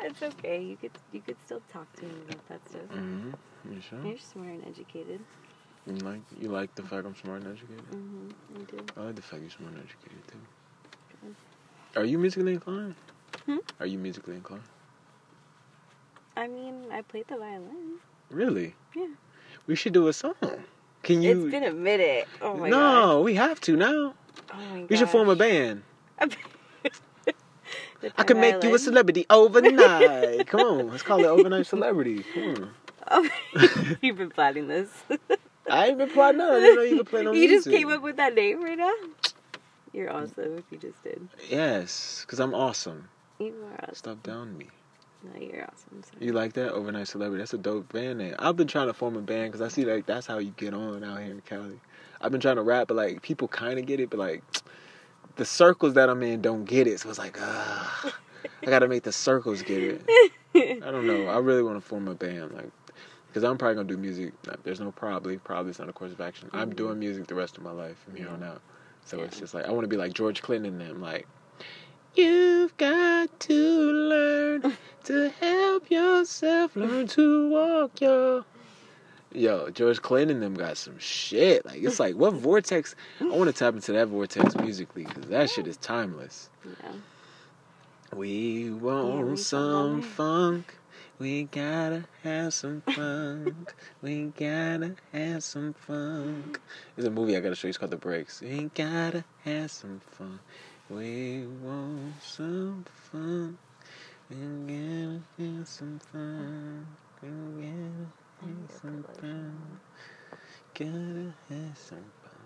it's 0.03 0.23
okay. 0.23 0.61
You 0.63 0.77
could 0.77 0.91
you 1.11 1.21
could 1.21 1.37
still 1.45 1.61
talk 1.71 1.91
to 1.97 2.03
me 2.05 2.11
about 2.29 2.47
that 2.49 2.69
stuff. 2.69 2.81
hmm 2.89 3.31
You 3.69 3.81
sure? 3.81 3.99
You're 4.03 4.17
smart 4.17 4.49
and 4.49 4.67
educated. 4.67 5.19
You 5.85 5.93
like 5.95 6.21
you 6.39 6.49
like 6.49 6.73
the 6.75 6.83
fact 6.83 7.05
I'm 7.05 7.15
smart 7.15 7.43
and 7.43 7.51
educated. 7.51 7.83
hmm 7.85 8.29
I 8.55 8.63
do. 8.71 8.85
I 8.97 9.01
like 9.07 9.15
the 9.15 9.21
fact 9.21 9.41
you're 9.41 9.51
smart 9.51 9.73
and 9.73 9.83
educated 9.83 10.27
too. 10.27 11.99
Are 11.99 12.05
you 12.05 12.17
musically 12.17 12.53
inclined? 12.53 12.95
Hmm? 13.45 13.57
Are 13.79 13.85
you 13.85 13.97
musically 13.99 14.35
inclined? 14.35 14.63
I 16.41 16.47
mean, 16.47 16.85
I 16.91 17.03
played 17.03 17.27
the 17.27 17.37
violin. 17.37 17.99
Really? 18.31 18.73
Yeah. 18.95 19.13
We 19.67 19.75
should 19.75 19.93
do 19.93 20.07
a 20.07 20.13
song. 20.13 20.33
Can 21.03 21.21
you? 21.21 21.43
It's 21.43 21.51
been 21.51 21.63
a 21.63 21.71
minute. 21.71 22.27
Oh 22.41 22.55
my 22.55 22.67
god. 22.67 22.75
no, 22.75 23.21
we 23.21 23.35
have 23.35 23.61
to 23.61 23.75
now. 23.75 24.15
Oh 24.51 24.57
my 24.71 24.79
god. 24.79 24.89
We 24.89 24.97
should 24.97 25.09
form 25.09 25.29
a 25.29 25.35
band. 25.35 25.83
I 28.17 28.23
can 28.23 28.39
make 28.41 28.63
you 28.63 28.73
a 28.73 28.79
celebrity 28.79 29.27
overnight. 29.29 30.47
Come 30.47 30.61
on, 30.61 30.89
let's 30.89 31.03
call 31.03 31.19
it 31.19 31.27
overnight 31.37 31.67
celebrity. 31.67 32.25
Come 32.33 32.43
on. 32.43 32.69
Oh, 33.11 33.29
you've 34.01 34.17
been 34.17 34.31
planning 34.31 34.67
this. 34.67 34.89
I 35.69 35.89
ain't 35.89 35.99
been 35.99 36.09
plotting 36.09 36.39
none. 36.39 36.55
I 36.55 36.59
didn't 36.59 36.75
know 36.75 36.81
you 36.81 36.97
could 36.97 37.07
play 37.07 37.23
no 37.23 37.33
you 37.33 37.49
just 37.49 37.69
came 37.69 37.91
up 37.91 38.01
with 38.01 38.17
that 38.17 38.33
name 38.33 38.63
right 38.63 38.79
now. 38.79 38.93
You're 39.93 40.11
awesome 40.11 40.57
if 40.57 40.63
you 40.71 40.79
just 40.79 41.03
did. 41.03 41.21
Yes, 41.51 42.23
because 42.25 42.39
I'm 42.39 42.55
awesome. 42.55 43.09
You 43.37 43.53
are 43.67 43.83
awesome. 43.83 43.95
Stop 43.95 44.23
down 44.23 44.57
me. 44.57 44.69
No, 45.23 45.39
you're 45.39 45.63
awesome. 45.63 46.03
Sorry. 46.03 46.25
You 46.25 46.33
like 46.33 46.53
that? 46.53 46.71
Overnight 46.71 47.07
Celebrity. 47.07 47.41
That's 47.41 47.53
a 47.53 47.57
dope 47.57 47.91
band 47.93 48.19
name. 48.19 48.35
I've 48.39 48.55
been 48.55 48.67
trying 48.67 48.87
to 48.87 48.93
form 48.93 49.15
a 49.15 49.21
band 49.21 49.51
because 49.51 49.61
I 49.61 49.67
see 49.73 49.85
like 49.85 50.05
that's 50.05 50.25
how 50.27 50.39
you 50.39 50.51
get 50.57 50.73
on 50.73 51.03
out 51.03 51.19
here 51.19 51.31
in 51.31 51.41
Cali. 51.41 51.79
I've 52.19 52.31
been 52.31 52.41
trying 52.41 52.55
to 52.55 52.63
rap, 52.63 52.87
but 52.87 52.97
like 52.97 53.21
people 53.21 53.47
kind 53.47 53.77
of 53.79 53.85
get 53.85 53.99
it, 53.99 54.09
but 54.09 54.19
like 54.19 54.43
the 55.35 55.45
circles 55.45 55.93
that 55.93 56.09
I'm 56.09 56.23
in 56.23 56.41
don't 56.41 56.65
get 56.65 56.87
it. 56.87 56.99
So 56.99 57.09
it's 57.09 57.19
like, 57.19 57.37
ah, 57.39 58.13
I 58.65 58.69
got 58.69 58.79
to 58.79 58.87
make 58.87 59.03
the 59.03 59.11
circles 59.11 59.61
get 59.61 59.83
it. 59.83 60.01
I 60.55 60.91
don't 60.91 61.05
know. 61.05 61.27
I 61.27 61.37
really 61.37 61.63
want 61.63 61.77
to 61.77 61.81
form 61.81 62.07
a 62.07 62.15
band, 62.15 62.51
like, 62.53 62.69
because 63.27 63.43
I'm 63.43 63.57
probably 63.57 63.75
gonna 63.75 63.87
do 63.87 63.97
music. 63.97 64.33
There's 64.63 64.79
no 64.79 64.91
probably. 64.91 65.37
Probably 65.37 65.69
it's 65.69 65.79
not 65.79 65.89
a 65.89 65.93
course 65.93 66.11
of 66.11 66.19
action. 66.19 66.49
I'm 66.53 66.71
Mhm. 66.71 66.75
doing 66.75 66.99
music 66.99 67.27
the 67.27 67.35
rest 67.35 67.57
of 67.57 67.63
my 67.63 67.71
life 67.71 67.97
from 68.03 68.15
here 68.15 68.25
Yeah. 68.27 68.33
on 68.33 68.43
out. 68.43 68.61
So 69.05 69.21
it's 69.21 69.39
just 69.39 69.53
like 69.53 69.65
I 69.65 69.71
want 69.71 69.83
to 69.83 69.87
be 69.87 69.97
like 69.97 70.13
George 70.13 70.41
Clinton 70.41 70.81
and 70.81 70.81
them, 70.81 71.01
like. 71.01 71.27
You've 72.13 72.75
got 72.75 73.39
to 73.41 73.53
learn 73.53 74.73
to 75.05 75.29
help 75.39 75.89
yourself 75.89 76.75
learn 76.75 77.07
to 77.07 77.49
walk, 77.49 78.01
yo. 78.01 78.45
Yo, 79.33 79.69
George 79.69 80.01
Clinton 80.01 80.37
and 80.37 80.43
them 80.43 80.53
got 80.55 80.77
some 80.77 80.99
shit. 80.99 81.65
Like 81.65 81.81
it's 81.81 81.99
like 81.99 82.15
what 82.15 82.33
vortex? 82.33 82.95
I 83.21 83.25
want 83.25 83.47
to 83.47 83.53
tap 83.53 83.73
into 83.73 83.93
that 83.93 84.09
vortex 84.09 84.55
musically 84.57 85.05
because 85.05 85.25
that 85.25 85.49
shit 85.49 85.67
is 85.67 85.77
timeless. 85.77 86.49
Yeah. 86.65 86.91
We 88.13 88.71
want 88.71 89.39
some 89.39 90.01
funk. 90.01 90.65
funk. 90.65 90.75
We 91.17 91.43
gotta 91.43 92.05
have 92.23 92.53
some 92.53 92.81
funk. 92.81 93.73
we 94.01 94.33
gotta 94.37 94.95
have 95.13 95.43
some 95.43 95.73
funk. 95.73 96.59
There's 96.95 97.07
a 97.07 97.11
movie 97.11 97.37
I 97.37 97.39
gotta 97.39 97.55
show 97.55 97.67
you. 97.67 97.69
It's 97.69 97.77
called 97.77 97.91
The 97.91 97.97
Breaks. 97.97 98.41
We 98.41 98.69
gotta 98.75 99.23
have 99.45 99.71
some 99.71 100.01
fun. 100.11 100.39
We 100.89 101.45
want 101.63 102.21
some 102.21 102.85
fun. 103.11 103.57
We 104.31 104.37
gotta 104.37 105.21
have 105.39 105.67
some 105.67 105.99
fun. 106.11 106.87
We 107.21 107.27
gotta 107.29 108.07
have 108.41 108.71
some 108.81 109.03
fun. 109.19 109.79
Gotta 110.73 111.33
have 111.49 111.77
some 111.77 112.05
fun. 112.23 112.45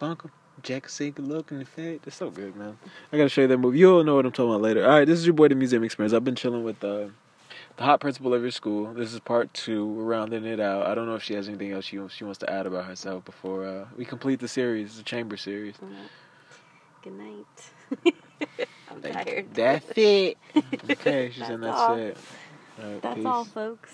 Funk 0.00 0.22
'em. 0.24 0.32
Jack 0.64 0.88
Sig 0.88 1.18
look 1.20 1.52
in 1.52 1.60
the 1.60 1.64
face. 1.64 2.00
It's 2.06 2.16
so 2.16 2.28
good, 2.28 2.56
man. 2.56 2.76
I 3.12 3.16
gotta 3.18 3.28
show 3.28 3.42
you 3.42 3.46
that 3.46 3.58
movie. 3.58 3.78
You'll 3.78 4.02
know 4.02 4.16
what 4.16 4.26
I'm 4.26 4.32
talking 4.32 4.50
about 4.50 4.62
later. 4.62 4.84
All 4.84 4.90
right, 4.90 5.06
this 5.06 5.18
is 5.20 5.26
your 5.26 5.34
boy, 5.34 5.46
the 5.46 5.54
Museum 5.54 5.84
Experience. 5.84 6.12
I've 6.12 6.24
been 6.24 6.34
chilling 6.34 6.64
with 6.64 6.82
uh, 6.82 7.06
the 7.76 7.84
hot 7.84 8.00
principal 8.00 8.34
of 8.34 8.42
your 8.42 8.50
school. 8.50 8.92
This 8.94 9.14
is 9.14 9.20
part 9.20 9.54
two. 9.54 9.86
We're 9.86 10.04
rounding 10.04 10.44
it 10.44 10.58
out. 10.58 10.86
I 10.88 10.96
don't 10.96 11.06
know 11.06 11.14
if 11.14 11.22
she 11.22 11.34
has 11.34 11.48
anything 11.48 11.70
else 11.70 11.84
she 11.84 12.00
she 12.08 12.24
wants 12.24 12.38
to 12.40 12.50
add 12.50 12.66
about 12.66 12.86
herself 12.86 13.24
before 13.24 13.64
uh, 13.64 13.86
we 13.96 14.04
complete 14.04 14.40
the 14.40 14.48
series, 14.48 14.96
the 14.96 15.04
chamber 15.04 15.36
series. 15.36 15.76
Good 17.02 17.12
night. 17.12 18.14
Tired. 19.02 19.54
That's 19.54 19.90
it. 19.96 20.38
Okay, 20.90 21.30
she's 21.30 21.48
in. 21.48 21.60
That's 21.60 21.78
That's 21.78 21.80
all. 21.80 21.96
it. 21.96 22.18
All 22.78 22.92
right, 22.92 23.02
That's 23.02 23.14
peace. 23.14 23.24
all, 23.24 23.44
folks. 23.44 23.90